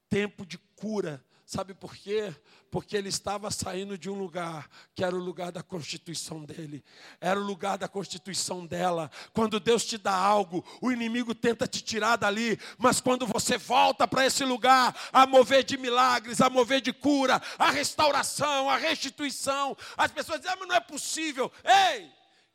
Tempo 0.08 0.46
de 0.46 0.58
cura, 0.76 1.24
Sabe 1.44 1.74
por 1.74 1.94
quê? 1.94 2.34
Porque 2.70 2.96
ele 2.96 3.10
estava 3.10 3.50
saindo 3.50 3.98
de 3.98 4.08
um 4.08 4.14
lugar 4.14 4.70
que 4.94 5.04
era 5.04 5.14
o 5.14 5.18
lugar 5.18 5.52
da 5.52 5.62
constituição 5.62 6.44
dele, 6.44 6.82
era 7.20 7.38
o 7.38 7.42
lugar 7.42 7.76
da 7.76 7.86
constituição 7.86 8.64
dela. 8.64 9.10
Quando 9.34 9.60
Deus 9.60 9.84
te 9.84 9.98
dá 9.98 10.14
algo, 10.14 10.64
o 10.80 10.90
inimigo 10.90 11.34
tenta 11.34 11.66
te 11.66 11.82
tirar 11.82 12.16
dali, 12.16 12.58
mas 12.78 13.02
quando 13.02 13.26
você 13.26 13.58
volta 13.58 14.08
para 14.08 14.24
esse 14.24 14.46
lugar, 14.46 14.96
a 15.12 15.26
mover 15.26 15.62
de 15.62 15.76
milagres, 15.76 16.40
a 16.40 16.48
mover 16.48 16.80
de 16.80 16.90
cura, 16.90 17.42
a 17.58 17.70
restauração, 17.70 18.70
a 18.70 18.78
restituição, 18.78 19.76
as 19.94 20.10
pessoas 20.10 20.40
dizem, 20.40 20.54
ah, 20.54 20.56
mas 20.58 20.68
não 20.68 20.76
é 20.76 20.80
possível. 20.80 21.52
Ei, 21.62 22.10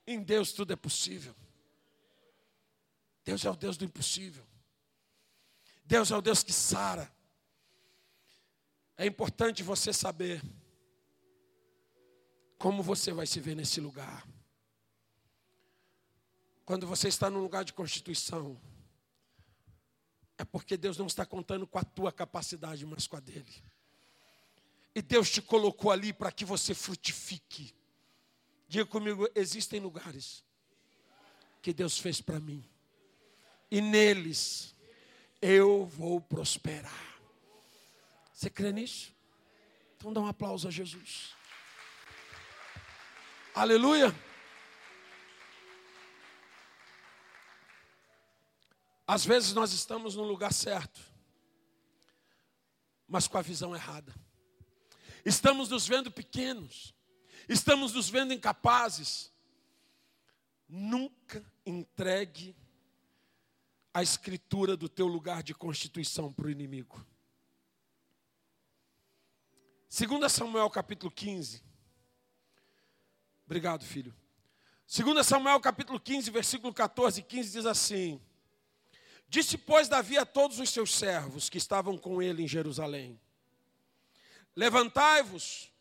em 0.07 0.23
Deus 0.23 0.53
tudo 0.53 0.71
é 0.71 0.75
possível. 0.75 1.35
Deus 3.25 3.43
é 3.43 3.49
o 3.49 3.55
Deus 3.55 3.75
do 3.75 3.83
impossível. 3.83 4.47
Deus 5.83 6.11
é 6.11 6.15
o 6.15 6.21
Deus 6.21 6.41
que 6.41 6.53
sara. 6.53 7.11
É 8.97 9.05
importante 9.05 9.61
você 9.61 9.91
saber 9.91 10.41
como 12.57 12.81
você 12.81 13.11
vai 13.11 13.27
se 13.27 13.39
ver 13.39 13.55
nesse 13.55 13.79
lugar. 13.81 14.25
Quando 16.65 16.87
você 16.87 17.07
está 17.07 17.29
num 17.29 17.39
lugar 17.39 17.63
de 17.63 17.73
constituição, 17.73 18.59
é 20.37 20.43
porque 20.43 20.77
Deus 20.77 20.97
não 20.97 21.07
está 21.07 21.25
contando 21.25 21.67
com 21.67 21.79
a 21.79 21.83
tua 21.83 22.11
capacidade, 22.11 22.85
mas 22.85 23.07
com 23.07 23.17
a 23.17 23.19
dele. 23.19 23.63
E 24.93 25.01
Deus 25.01 25.29
te 25.29 25.41
colocou 25.41 25.91
ali 25.91 26.11
para 26.11 26.31
que 26.31 26.43
você 26.43 26.73
frutifique. 26.73 27.73
Diga 28.68 28.86
comigo: 28.86 29.30
existem 29.34 29.80
lugares 29.80 30.43
que 31.61 31.74
Deus 31.74 31.97
fez 31.97 32.22
para 32.22 32.39
mim, 32.39 32.63
e 33.72 33.82
neles 33.82 34.76
eu 35.41 35.86
vou 35.86 36.20
prosperar. 36.20 37.20
Você 38.34 38.49
crê 38.49 38.72
nisso? 38.72 39.15
Então 39.95 40.13
dá 40.13 40.22
um 40.22 40.28
aplauso 40.28 40.68
a 40.68 40.72
Jesus. 40.72 41.36
Aleluia. 43.53 44.13
Às 49.07 49.26
vezes 49.26 49.53
nós 49.53 49.72
estamos 49.72 50.15
no 50.15 50.24
lugar 50.24 50.53
certo, 50.53 50.99
mas 53.07 53.28
com 53.28 53.38
a 53.38 53.41
visão 53.41 53.74
errada. 53.74 54.13
Estamos 55.26 55.70
nos 55.70 55.88
vendo 55.88 56.11
pequenos, 56.11 56.93
estamos 57.47 57.93
nos 57.93 58.09
vendo 58.09 58.33
incapazes. 58.33 59.31
Nunca 60.67 61.43
entregue 61.65 62.55
a 63.93 64.03
escritura 64.03 64.75
do 64.75 64.87
teu 64.89 65.07
lugar 65.07 65.41
de 65.41 65.53
constituição 65.53 66.31
para 66.31 66.47
o 66.47 66.51
inimigo. 66.51 67.05
2 69.89 70.31
Samuel 70.31 70.69
capítulo 70.69 71.11
15. 71.11 71.63
Obrigado, 73.45 73.85
filho. 73.85 74.13
2 74.87 75.25
Samuel 75.25 75.59
capítulo 75.59 75.99
15, 75.99 76.29
versículo 76.29 76.73
14 76.73 77.21
e 77.21 77.23
15 77.23 77.51
diz 77.51 77.65
assim: 77.65 78.21
Disse, 79.29 79.57
pois, 79.57 79.87
Davi 79.87 80.17
a 80.17 80.25
todos 80.25 80.59
os 80.59 80.69
seus 80.69 80.93
servos 80.93 81.49
que 81.49 81.57
estavam 81.57 81.97
com 81.97 82.21
ele 82.21 82.43
em 82.43 82.47
Jerusalém: 82.47 83.19
Levantai-vos 84.55 85.71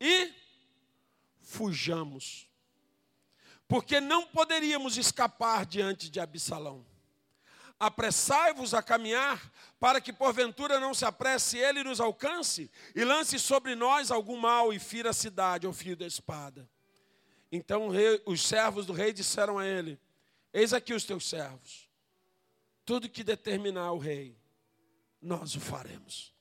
e 0.00 0.34
fujamos, 1.40 2.48
porque 3.66 4.00
não 4.00 4.26
poderíamos 4.26 4.96
escapar 4.96 5.64
diante 5.66 6.10
de 6.10 6.20
Absalão 6.20 6.84
apressai-vos 7.80 8.74
a 8.74 8.82
caminhar, 8.82 9.50
para 9.80 10.02
que 10.02 10.12
porventura 10.12 10.78
não 10.78 10.92
se 10.92 11.06
apresse 11.06 11.56
ele 11.56 11.80
e 11.80 11.84
nos 11.84 11.98
alcance, 11.98 12.70
e 12.94 13.02
lance 13.02 13.38
sobre 13.38 13.74
nós 13.74 14.10
algum 14.10 14.36
mal 14.36 14.70
e 14.70 14.78
fira 14.78 15.08
a 15.08 15.14
cidade 15.14 15.66
ao 15.66 15.72
fio 15.72 15.96
da 15.96 16.06
espada. 16.06 16.68
Então 17.50 17.88
rei, 17.88 18.22
os 18.26 18.46
servos 18.46 18.84
do 18.84 18.92
rei 18.92 19.14
disseram 19.14 19.58
a 19.58 19.66
ele: 19.66 19.98
Eis 20.52 20.74
aqui 20.74 20.92
os 20.92 21.04
teus 21.04 21.26
servos, 21.26 21.88
tudo 22.84 23.08
que 23.08 23.24
determinar 23.24 23.92
o 23.92 23.98
rei, 23.98 24.36
nós 25.20 25.56
o 25.56 25.60
faremos. 25.60 26.34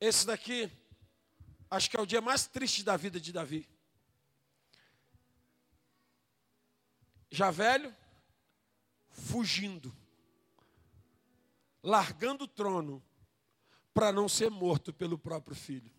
Esse 0.00 0.26
daqui, 0.26 0.68
acho 1.70 1.90
que 1.90 1.96
é 1.96 2.00
o 2.00 2.06
dia 2.06 2.20
mais 2.20 2.46
triste 2.46 2.82
da 2.82 2.96
vida 2.96 3.20
de 3.20 3.32
Davi. 3.32 3.68
Já 7.30 7.50
velho, 7.50 7.94
fugindo, 9.10 9.94
largando 11.82 12.44
o 12.44 12.48
trono 12.48 13.02
para 13.92 14.12
não 14.12 14.28
ser 14.28 14.50
morto 14.50 14.92
pelo 14.92 15.18
próprio 15.18 15.56
filho. 15.56 15.90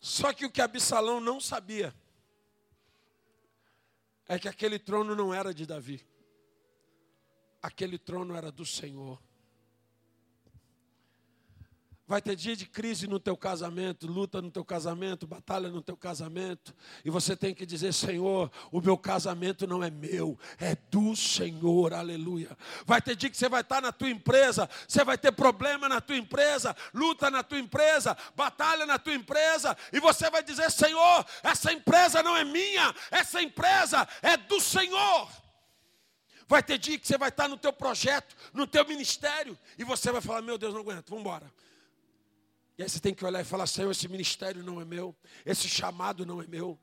Só 0.00 0.32
que 0.32 0.46
o 0.46 0.50
que 0.50 0.60
Absalão 0.60 1.20
não 1.20 1.40
sabia 1.40 1.94
é 4.26 4.38
que 4.38 4.48
aquele 4.48 4.78
trono 4.78 5.14
não 5.14 5.32
era 5.32 5.52
de 5.52 5.66
Davi, 5.66 6.06
aquele 7.62 7.98
trono 7.98 8.34
era 8.36 8.52
do 8.52 8.64
Senhor. 8.64 9.20
Vai 12.08 12.22
ter 12.22 12.34
dia 12.34 12.56
de 12.56 12.64
crise 12.64 13.06
no 13.06 13.20
teu 13.20 13.36
casamento, 13.36 14.06
luta 14.06 14.40
no 14.40 14.50
teu 14.50 14.64
casamento, 14.64 15.26
batalha 15.26 15.68
no 15.68 15.82
teu 15.82 15.94
casamento, 15.94 16.74
e 17.04 17.10
você 17.10 17.36
tem 17.36 17.54
que 17.54 17.66
dizer: 17.66 17.92
Senhor, 17.92 18.50
o 18.72 18.80
meu 18.80 18.96
casamento 18.96 19.66
não 19.66 19.84
é 19.84 19.90
meu, 19.90 20.38
é 20.58 20.74
do 20.90 21.14
Senhor, 21.14 21.92
aleluia. 21.92 22.56
Vai 22.86 23.02
ter 23.02 23.14
dia 23.14 23.28
que 23.28 23.36
você 23.36 23.46
vai 23.46 23.60
estar 23.60 23.82
na 23.82 23.92
tua 23.92 24.08
empresa, 24.08 24.70
você 24.88 25.04
vai 25.04 25.18
ter 25.18 25.32
problema 25.32 25.86
na 25.86 26.00
tua 26.00 26.16
empresa, 26.16 26.74
luta 26.94 27.30
na 27.30 27.42
tua 27.42 27.58
empresa, 27.58 28.16
batalha 28.34 28.86
na 28.86 28.98
tua 28.98 29.14
empresa, 29.14 29.76
e 29.92 30.00
você 30.00 30.30
vai 30.30 30.42
dizer: 30.42 30.70
Senhor, 30.70 31.26
essa 31.42 31.70
empresa 31.74 32.22
não 32.22 32.34
é 32.34 32.42
minha, 32.42 32.94
essa 33.10 33.42
empresa 33.42 34.08
é 34.22 34.34
do 34.34 34.58
Senhor. 34.62 35.28
Vai 36.48 36.62
ter 36.62 36.78
dia 36.78 36.98
que 36.98 37.06
você 37.06 37.18
vai 37.18 37.28
estar 37.28 37.48
no 37.48 37.58
teu 37.58 37.70
projeto, 37.74 38.34
no 38.54 38.66
teu 38.66 38.88
ministério, 38.88 39.58
e 39.76 39.84
você 39.84 40.10
vai 40.10 40.22
falar: 40.22 40.40
Meu 40.40 40.56
Deus, 40.56 40.72
não 40.72 40.80
aguento, 40.80 41.10
vamos 41.10 41.20
embora. 41.20 41.52
E 42.78 42.82
aí 42.84 42.88
você 42.88 43.00
tem 43.00 43.12
que 43.12 43.24
olhar 43.24 43.40
e 43.40 43.44
falar: 43.44 43.66
Senhor, 43.66 43.90
esse 43.90 44.06
ministério 44.06 44.62
não 44.62 44.80
é 44.80 44.84
meu, 44.84 45.14
esse 45.44 45.68
chamado 45.68 46.24
não 46.24 46.40
é 46.40 46.46
meu, 46.46 46.78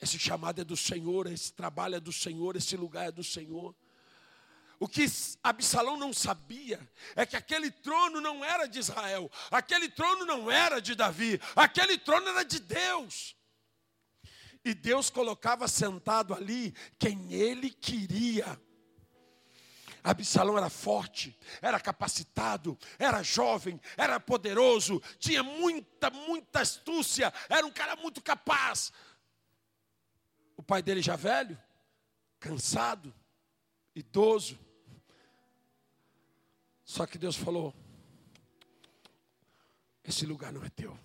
esse 0.00 0.18
chamado 0.18 0.60
é 0.60 0.64
do 0.64 0.76
Senhor, 0.76 1.28
esse 1.28 1.52
trabalho 1.52 1.94
é 1.94 2.00
do 2.00 2.12
Senhor, 2.12 2.56
esse 2.56 2.76
lugar 2.76 3.06
é 3.06 3.12
do 3.12 3.22
Senhor. 3.22 3.72
O 4.80 4.88
que 4.88 5.06
Absalão 5.44 5.96
não 5.96 6.12
sabia 6.12 6.80
é 7.14 7.24
que 7.24 7.36
aquele 7.36 7.70
trono 7.70 8.20
não 8.20 8.44
era 8.44 8.66
de 8.66 8.80
Israel, 8.80 9.30
aquele 9.48 9.88
trono 9.88 10.26
não 10.26 10.50
era 10.50 10.80
de 10.80 10.96
Davi, 10.96 11.40
aquele 11.54 11.96
trono 11.96 12.28
era 12.28 12.42
de 12.42 12.58
Deus. 12.58 13.36
E 14.64 14.74
Deus 14.74 15.08
colocava 15.08 15.68
sentado 15.68 16.34
ali 16.34 16.74
quem 16.98 17.32
ele 17.32 17.70
queria. 17.70 18.60
Absalão 20.02 20.58
era 20.58 20.68
forte, 20.68 21.38
era 21.60 21.78
capacitado, 21.78 22.76
era 22.98 23.22
jovem, 23.22 23.80
era 23.96 24.18
poderoso, 24.18 25.00
tinha 25.18 25.42
muita, 25.42 26.10
muita 26.10 26.60
astúcia, 26.60 27.32
era 27.48 27.64
um 27.64 27.70
cara 27.70 27.94
muito 27.94 28.20
capaz. 28.20 28.92
O 30.56 30.62
pai 30.62 30.82
dele 30.82 31.00
já 31.00 31.14
velho, 31.14 31.56
cansado, 32.40 33.14
idoso. 33.94 34.58
Só 36.84 37.06
que 37.06 37.16
Deus 37.16 37.36
falou: 37.36 37.72
esse 40.02 40.26
lugar 40.26 40.52
não 40.52 40.64
é 40.64 40.68
teu. 40.68 40.98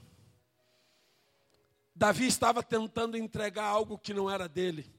Davi 1.96 2.28
estava 2.28 2.62
tentando 2.64 3.16
entregar 3.18 3.66
algo 3.66 3.98
que 3.98 4.14
não 4.14 4.30
era 4.30 4.48
dele. 4.48 4.97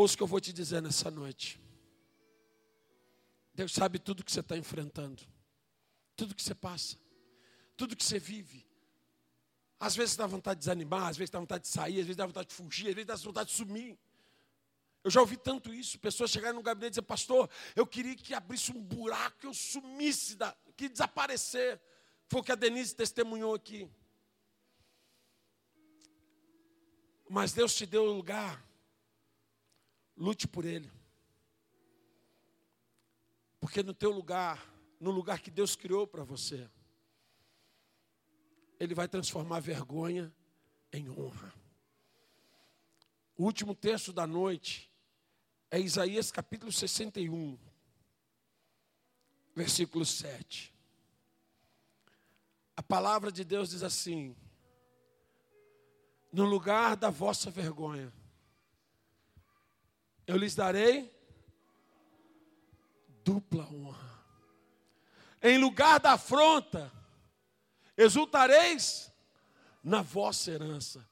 Ouça 0.00 0.14
o 0.14 0.16
que 0.16 0.22
eu 0.22 0.28
vou 0.28 0.40
te 0.40 0.52
dizer 0.52 0.80
nessa 0.80 1.10
noite. 1.10 1.60
Deus 3.52 3.72
sabe 3.72 3.98
tudo 3.98 4.22
que 4.22 4.30
você 4.30 4.38
está 4.38 4.56
enfrentando, 4.56 5.20
tudo 6.14 6.36
que 6.36 6.42
você 6.44 6.54
passa, 6.54 6.96
tudo 7.76 7.96
que 7.96 8.04
você 8.04 8.16
vive. 8.16 8.64
Às 9.80 9.96
vezes 9.96 10.14
dá 10.14 10.24
vontade 10.24 10.60
de 10.60 10.66
desanimar, 10.66 11.08
às 11.08 11.16
vezes 11.16 11.30
dá 11.30 11.40
vontade 11.40 11.64
de 11.64 11.70
sair, 11.70 11.98
às 11.98 12.06
vezes 12.06 12.16
dá 12.16 12.24
vontade 12.24 12.48
de 12.48 12.54
fugir, 12.54 12.90
às 12.90 12.94
vezes 12.94 13.08
dá 13.08 13.16
vontade 13.16 13.50
de 13.50 13.56
sumir. 13.56 13.98
Eu 15.02 15.10
já 15.10 15.20
ouvi 15.20 15.36
tanto 15.36 15.74
isso, 15.74 15.98
pessoas 15.98 16.30
chegarem 16.30 16.54
no 16.54 16.62
gabinete 16.62 16.90
e 16.90 16.94
dizer, 17.00 17.02
pastor, 17.02 17.50
eu 17.74 17.84
queria 17.84 18.14
que 18.14 18.32
abrisse 18.34 18.70
um 18.70 18.80
buraco, 18.80 19.38
que 19.40 19.46
eu 19.48 19.54
sumisse, 19.54 20.36
da, 20.36 20.56
que 20.76 20.88
desaparecer. 20.88 21.80
Foi 22.28 22.40
o 22.40 22.44
que 22.44 22.52
a 22.52 22.54
Denise 22.54 22.94
testemunhou 22.94 23.52
aqui. 23.52 23.90
Mas 27.28 27.52
Deus 27.52 27.74
te 27.74 27.84
deu 27.84 28.04
lugar, 28.04 28.67
lute 30.18 30.48
por 30.48 30.64
ele. 30.64 30.90
Porque 33.60 33.82
no 33.82 33.94
teu 33.94 34.10
lugar, 34.10 34.68
no 35.00 35.10
lugar 35.10 35.40
que 35.40 35.50
Deus 35.50 35.76
criou 35.76 36.06
para 36.06 36.24
você, 36.24 36.68
Ele 38.78 38.94
vai 38.94 39.08
transformar 39.08 39.60
vergonha 39.60 40.32
em 40.92 41.08
honra. 41.08 41.54
O 43.36 43.44
último 43.44 43.74
texto 43.74 44.12
da 44.12 44.26
noite 44.26 44.90
é 45.70 45.78
Isaías 45.78 46.30
capítulo 46.30 46.72
61, 46.72 47.58
versículo 49.54 50.04
7. 50.04 50.74
A 52.76 52.82
palavra 52.82 53.30
de 53.30 53.44
Deus 53.44 53.70
diz 53.70 53.82
assim: 53.82 54.36
No 56.32 56.44
lugar 56.44 56.96
da 56.96 57.10
vossa 57.10 57.50
vergonha, 57.50 58.12
eu 60.28 60.36
lhes 60.36 60.54
darei 60.54 61.10
dupla 63.24 63.66
honra. 63.72 64.22
Em 65.42 65.56
lugar 65.56 65.98
da 65.98 66.12
afronta, 66.12 66.92
exultareis 67.96 69.10
na 69.82 70.02
vossa 70.02 70.50
herança. 70.50 71.08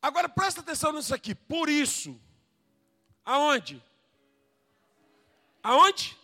Agora 0.00 0.28
presta 0.28 0.62
atenção 0.62 0.92
nisso 0.92 1.14
aqui. 1.14 1.34
Por 1.34 1.68
isso, 1.68 2.18
aonde? 3.22 3.82
Aonde? 5.62 6.16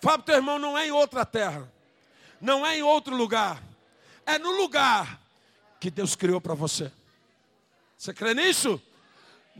Fala 0.00 0.18
para 0.18 0.26
teu 0.26 0.36
irmão, 0.36 0.58
não 0.60 0.78
é 0.78 0.86
em 0.86 0.92
outra 0.92 1.26
terra, 1.26 1.70
não 2.40 2.64
é 2.64 2.78
em 2.78 2.82
outro 2.82 3.16
lugar, 3.16 3.62
é 4.24 4.38
no 4.38 4.50
lugar 4.52 5.20
que 5.80 5.90
Deus 5.90 6.14
criou 6.14 6.40
para 6.40 6.54
você. 6.54 6.92
Você 7.96 8.14
crê 8.14 8.32
nisso? 8.32 8.80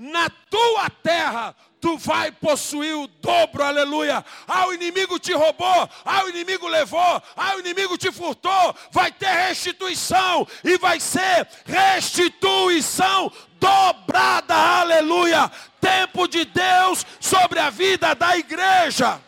Na 0.00 0.30
tua 0.30 0.88
terra 0.88 1.54
tu 1.78 1.98
vai 1.98 2.32
possuir 2.32 2.96
o 2.96 3.06
dobro, 3.06 3.62
aleluia. 3.62 4.24
Ah, 4.48 4.66
o 4.66 4.72
inimigo 4.72 5.18
te 5.18 5.34
roubou, 5.34 5.90
ah, 6.06 6.24
o 6.24 6.30
inimigo 6.30 6.66
levou, 6.66 7.22
ah, 7.36 7.56
o 7.56 7.60
inimigo 7.60 7.98
te 7.98 8.10
furtou, 8.10 8.74
vai 8.90 9.12
ter 9.12 9.28
restituição 9.28 10.48
e 10.64 10.78
vai 10.78 10.98
ser 10.98 11.46
restituição 11.66 13.30
dobrada, 13.58 14.54
aleluia. 14.54 15.52
Tempo 15.78 16.26
de 16.26 16.46
Deus 16.46 17.04
sobre 17.20 17.58
a 17.58 17.68
vida 17.68 18.14
da 18.14 18.38
igreja, 18.38 19.20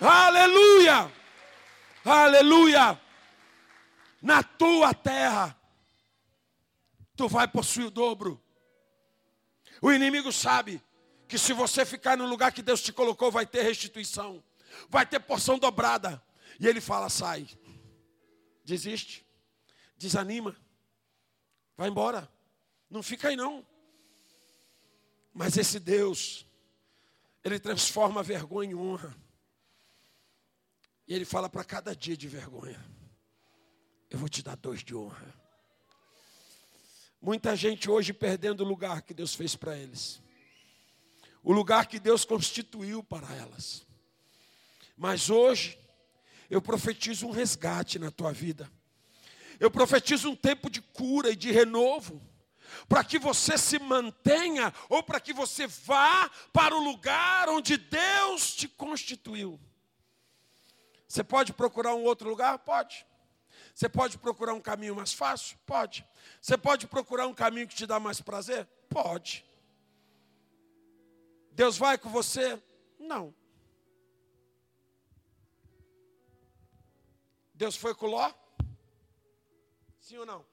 aleluia, 0.00 1.10
aleluia. 2.04 3.00
Na 4.22 4.44
tua 4.44 4.94
terra, 4.94 5.56
tu 7.16 7.26
vai 7.26 7.48
possuir 7.48 7.86
o 7.86 7.90
dobro. 7.90 8.45
O 9.80 9.92
inimigo 9.92 10.32
sabe 10.32 10.82
que 11.28 11.38
se 11.38 11.52
você 11.52 11.84
ficar 11.84 12.16
no 12.16 12.26
lugar 12.26 12.52
que 12.52 12.62
Deus 12.62 12.80
te 12.80 12.92
colocou, 12.92 13.30
vai 13.30 13.46
ter 13.46 13.62
restituição, 13.62 14.42
vai 14.88 15.04
ter 15.04 15.20
porção 15.20 15.58
dobrada. 15.58 16.22
E 16.58 16.66
ele 16.66 16.80
fala: 16.80 17.08
sai, 17.08 17.48
desiste, 18.64 19.26
desanima, 19.96 20.56
vai 21.76 21.88
embora, 21.88 22.30
não 22.88 23.02
fica 23.02 23.28
aí 23.28 23.36
não. 23.36 23.66
Mas 25.32 25.56
esse 25.56 25.78
Deus, 25.78 26.46
ele 27.44 27.58
transforma 27.58 28.22
vergonha 28.22 28.70
em 28.70 28.74
honra. 28.74 29.14
E 31.06 31.14
ele 31.14 31.24
fala 31.24 31.48
para 31.48 31.62
cada 31.62 31.94
dia 31.94 32.16
de 32.16 32.26
vergonha: 32.26 32.82
eu 34.08 34.18
vou 34.18 34.28
te 34.28 34.42
dar 34.42 34.56
dois 34.56 34.82
de 34.82 34.94
honra. 34.94 35.45
Muita 37.26 37.56
gente 37.56 37.90
hoje 37.90 38.12
perdendo 38.12 38.60
o 38.60 38.64
lugar 38.64 39.02
que 39.02 39.12
Deus 39.12 39.34
fez 39.34 39.56
para 39.56 39.76
eles 39.76 40.22
o 41.42 41.52
lugar 41.52 41.86
que 41.86 41.98
Deus 41.98 42.24
constituiu 42.24 43.02
para 43.02 43.26
elas. 43.34 43.84
Mas 44.96 45.28
hoje, 45.28 45.76
eu 46.48 46.62
profetizo 46.62 47.26
um 47.26 47.32
resgate 47.32 47.98
na 47.98 48.12
tua 48.12 48.32
vida. 48.32 48.70
Eu 49.58 49.72
profetizo 49.72 50.30
um 50.30 50.36
tempo 50.36 50.70
de 50.70 50.80
cura 50.80 51.30
e 51.30 51.36
de 51.36 51.50
renovo, 51.50 52.22
para 52.88 53.02
que 53.02 53.18
você 53.18 53.58
se 53.58 53.80
mantenha 53.80 54.72
ou 54.88 55.02
para 55.02 55.18
que 55.18 55.32
você 55.32 55.66
vá 55.66 56.30
para 56.52 56.76
o 56.76 56.84
lugar 56.84 57.48
onde 57.48 57.76
Deus 57.76 58.54
te 58.54 58.68
constituiu. 58.68 59.58
Você 61.08 61.24
pode 61.24 61.52
procurar 61.52 61.92
um 61.96 62.04
outro 62.04 62.28
lugar? 62.28 62.56
Pode. 62.60 63.04
Você 63.76 63.90
pode 63.90 64.16
procurar 64.16 64.54
um 64.54 64.60
caminho 64.60 64.96
mais 64.96 65.12
fácil? 65.12 65.58
Pode. 65.66 66.08
Você 66.40 66.56
pode 66.56 66.86
procurar 66.86 67.26
um 67.26 67.34
caminho 67.34 67.68
que 67.68 67.74
te 67.74 67.84
dá 67.84 68.00
mais 68.00 68.22
prazer? 68.22 68.66
Pode. 68.88 69.44
Deus 71.52 71.76
vai 71.76 71.98
com 71.98 72.08
você? 72.08 72.58
Não. 72.98 73.34
Deus 77.52 77.76
foi 77.76 77.94
com 77.94 78.06
Ló? 78.06 78.32
Sim 80.00 80.16
ou 80.16 80.24
não? 80.24 80.46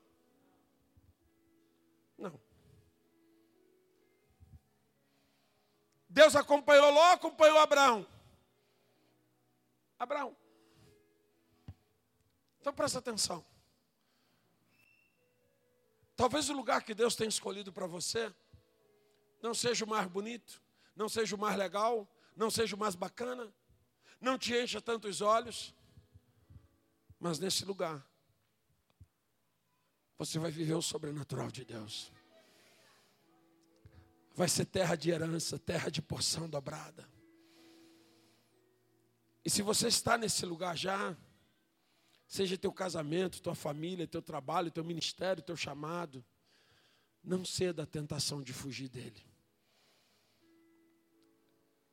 Não. 2.17 2.37
Deus 6.09 6.35
acompanhou 6.35 6.91
Ló, 6.91 7.11
acompanhou 7.13 7.57
Abraão. 7.57 8.05
Abraão. 9.97 10.42
Então 12.63 12.73
presta 12.73 12.99
atenção. 12.99 13.45
Talvez 16.15 16.49
o 16.49 16.53
lugar 16.53 16.81
que 16.81 16.93
Deus 16.93 17.13
tenha 17.13 17.27
escolhido 17.27 17.73
para 17.73 17.85
você 17.85 18.33
não 19.41 19.53
seja 19.53 19.83
o 19.83 19.87
mais 19.87 20.07
bonito, 20.07 20.61
não 20.95 21.09
seja 21.09 21.35
o 21.35 21.37
mais 21.37 21.57
legal, 21.57 22.09
não 22.37 22.49
seja 22.49 22.73
o 22.73 22.79
mais 22.79 22.95
bacana, 22.95 23.53
não 24.17 24.37
te 24.37 24.55
encha 24.55 24.79
tantos 24.79 25.19
olhos, 25.19 25.75
mas 27.19 27.37
nesse 27.37 27.65
lugar 27.65 28.01
você 30.17 30.39
vai 30.39 30.49
viver 30.49 30.75
o 30.75 30.81
sobrenatural 30.81 31.51
de 31.51 31.65
Deus. 31.65 32.13
Vai 34.33 34.47
ser 34.47 34.63
terra 34.63 34.95
de 34.95 35.09
herança, 35.09 35.59
terra 35.59 35.89
de 35.89 36.01
porção 36.01 36.49
dobrada. 36.49 37.05
E 39.43 39.49
se 39.49 39.61
você 39.61 39.89
está 39.89 40.17
nesse 40.17 40.45
lugar 40.45 40.77
já, 40.77 41.13
seja 42.33 42.57
teu 42.57 42.73
casamento, 42.73 43.39
tua 43.43 43.53
família, 43.53 44.07
teu 44.07 44.19
trabalho, 44.19 44.71
teu 44.71 44.83
ministério, 44.83 45.43
teu 45.43 45.55
chamado, 45.55 46.25
não 47.23 47.45
ceda 47.45 47.83
à 47.83 47.85
tentação 47.85 48.41
de 48.41 48.51
fugir 48.51 48.89
dele. 48.89 49.23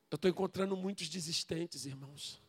Eu 0.09 0.15
estou 0.15 0.31
encontrando 0.31 0.75
muitos 0.75 1.09
desistentes, 1.09 1.85
irmãos. 1.85 2.41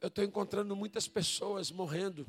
Eu 0.00 0.06
estou 0.06 0.22
encontrando 0.22 0.76
muitas 0.76 1.08
pessoas 1.08 1.72
morrendo. 1.72 2.24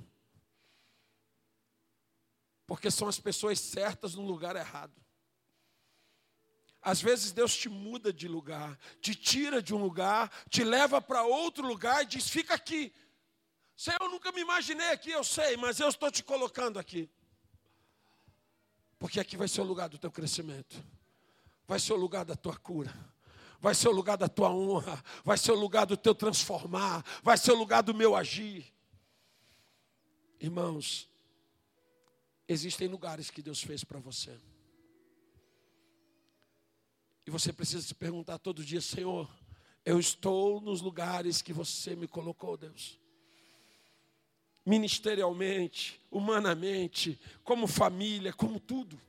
Porque 2.65 2.89
são 2.89 3.07
as 3.07 3.19
pessoas 3.19 3.59
certas 3.59 4.15
no 4.15 4.25
lugar 4.25 4.55
errado. 4.55 4.99
Às 6.81 6.99
vezes 6.99 7.31
Deus 7.31 7.55
te 7.55 7.69
muda 7.69 8.11
de 8.11 8.27
lugar, 8.27 8.75
te 8.99 9.13
tira 9.13 9.61
de 9.61 9.75
um 9.75 9.77
lugar, 9.77 10.31
te 10.49 10.63
leva 10.63 10.99
para 10.99 11.21
outro 11.21 11.67
lugar 11.67 12.01
e 12.01 12.07
diz: 12.07 12.27
fica 12.27 12.55
aqui. 12.55 12.91
Senhor, 13.81 14.01
eu 14.01 14.09
nunca 14.09 14.31
me 14.33 14.41
imaginei 14.41 14.89
aqui, 14.91 15.11
eu 15.11 15.23
sei, 15.23 15.55
mas 15.55 15.79
eu 15.79 15.89
estou 15.89 16.11
te 16.11 16.23
colocando 16.23 16.77
aqui. 16.77 17.09
Porque 18.97 19.19
aqui 19.19 19.35
vai 19.37 19.47
ser 19.47 19.61
o 19.61 19.69
lugar 19.71 19.87
do 19.87 19.97
teu 19.97 20.11
crescimento 20.11 20.75
vai 21.69 21.79
ser 21.79 21.93
o 21.93 21.97
lugar 21.97 22.25
da 22.25 22.35
tua 22.35 22.57
cura. 22.57 22.91
Vai 23.61 23.75
ser 23.75 23.89
o 23.89 23.91
lugar 23.91 24.17
da 24.17 24.27
tua 24.27 24.49
honra, 24.49 25.03
vai 25.23 25.37
ser 25.37 25.51
o 25.51 25.55
lugar 25.55 25.85
do 25.85 25.95
teu 25.95 26.15
transformar, 26.15 27.05
vai 27.21 27.37
ser 27.37 27.51
o 27.51 27.55
lugar 27.55 27.83
do 27.83 27.93
meu 27.93 28.15
agir. 28.15 28.73
Irmãos, 30.39 31.07
existem 32.47 32.87
lugares 32.87 33.29
que 33.29 33.41
Deus 33.41 33.61
fez 33.61 33.83
para 33.83 33.99
você. 33.99 34.35
E 37.27 37.29
você 37.29 37.53
precisa 37.53 37.85
se 37.85 37.93
perguntar 37.93 38.39
todo 38.39 38.65
dia, 38.65 38.81
Senhor, 38.81 39.29
eu 39.85 39.99
estou 39.99 40.59
nos 40.59 40.81
lugares 40.81 41.41
que 41.41 41.53
você 41.53 41.95
me 41.95 42.07
colocou, 42.07 42.57
Deus. 42.57 42.97
Ministerialmente, 44.69 45.99
humanamente, 46.11 47.19
como 47.43 47.65
família, 47.65 48.31
como 48.31 48.59
tudo. 48.59 49.01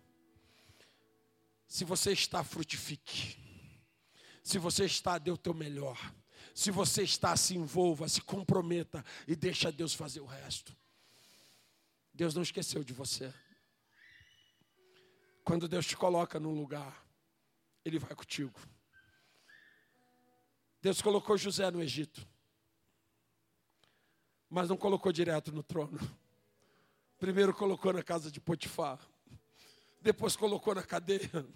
Se 1.69 1.85
você 1.85 2.13
está, 2.13 2.43
frutifique. 2.43 3.37
Se 4.43 4.57
você 4.57 4.87
está, 4.87 5.19
dê 5.19 5.31
o 5.31 5.37
teu 5.37 5.53
melhor. 5.53 5.99
Se 6.55 6.71
você 6.71 7.03
está, 7.03 7.37
se 7.37 7.55
envolva, 7.55 8.09
se 8.09 8.23
comprometa 8.23 9.05
e 9.29 9.37
deixa 9.37 9.71
Deus 9.71 9.93
fazer 9.93 10.21
o 10.21 10.25
resto. 10.25 10.75
Deus 12.15 12.35
não 12.35 12.43
esqueceu 12.43 12.83
de 12.83 12.95
você. 12.95 13.31
Quando 15.45 15.69
Deus 15.69 15.85
te 15.85 15.95
coloca 15.95 16.41
num 16.41 16.55
lugar, 16.55 17.07
Ele 17.85 17.99
vai 17.99 18.15
contigo. 18.15 18.59
Deus 20.81 21.03
colocou 21.03 21.37
José 21.37 21.71
no 21.71 21.83
Egito, 21.83 22.27
mas 24.51 24.69
não 24.69 24.77
colocou 24.77 25.13
direto 25.13 25.53
no 25.53 25.63
trono. 25.63 25.99
Primeiro 27.19 27.55
colocou 27.55 27.93
na 27.93 28.03
casa 28.03 28.31
de 28.31 28.41
Potifar, 28.41 28.99
depois 30.03 30.35
colocou 30.35 30.75
na 30.75 30.83
cadeia. 30.83 31.47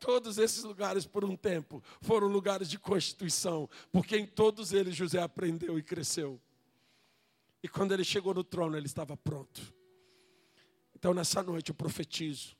Todos 0.00 0.36
esses 0.36 0.64
lugares, 0.64 1.06
por 1.06 1.24
um 1.24 1.36
tempo, 1.36 1.82
foram 2.02 2.26
lugares 2.26 2.68
de 2.68 2.78
constituição, 2.78 3.70
porque 3.92 4.16
em 4.18 4.26
todos 4.26 4.72
eles 4.72 4.94
José 4.94 5.22
aprendeu 5.22 5.78
e 5.78 5.82
cresceu. 5.82 6.40
E 7.62 7.68
quando 7.68 7.92
ele 7.92 8.04
chegou 8.04 8.34
no 8.34 8.44
trono, 8.44 8.76
ele 8.76 8.86
estava 8.86 9.16
pronto. 9.16 9.74
Então, 10.94 11.14
nessa 11.14 11.42
noite, 11.42 11.70
eu 11.70 11.74
profetizo: 11.74 12.56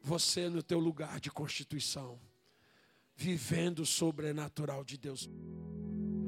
você 0.00 0.48
no 0.48 0.62
teu 0.62 0.78
lugar 0.78 1.20
de 1.20 1.30
constituição, 1.30 2.18
vivendo 3.14 3.80
o 3.80 3.86
sobrenatural 3.86 4.84
de 4.84 4.96
Deus. 4.96 5.28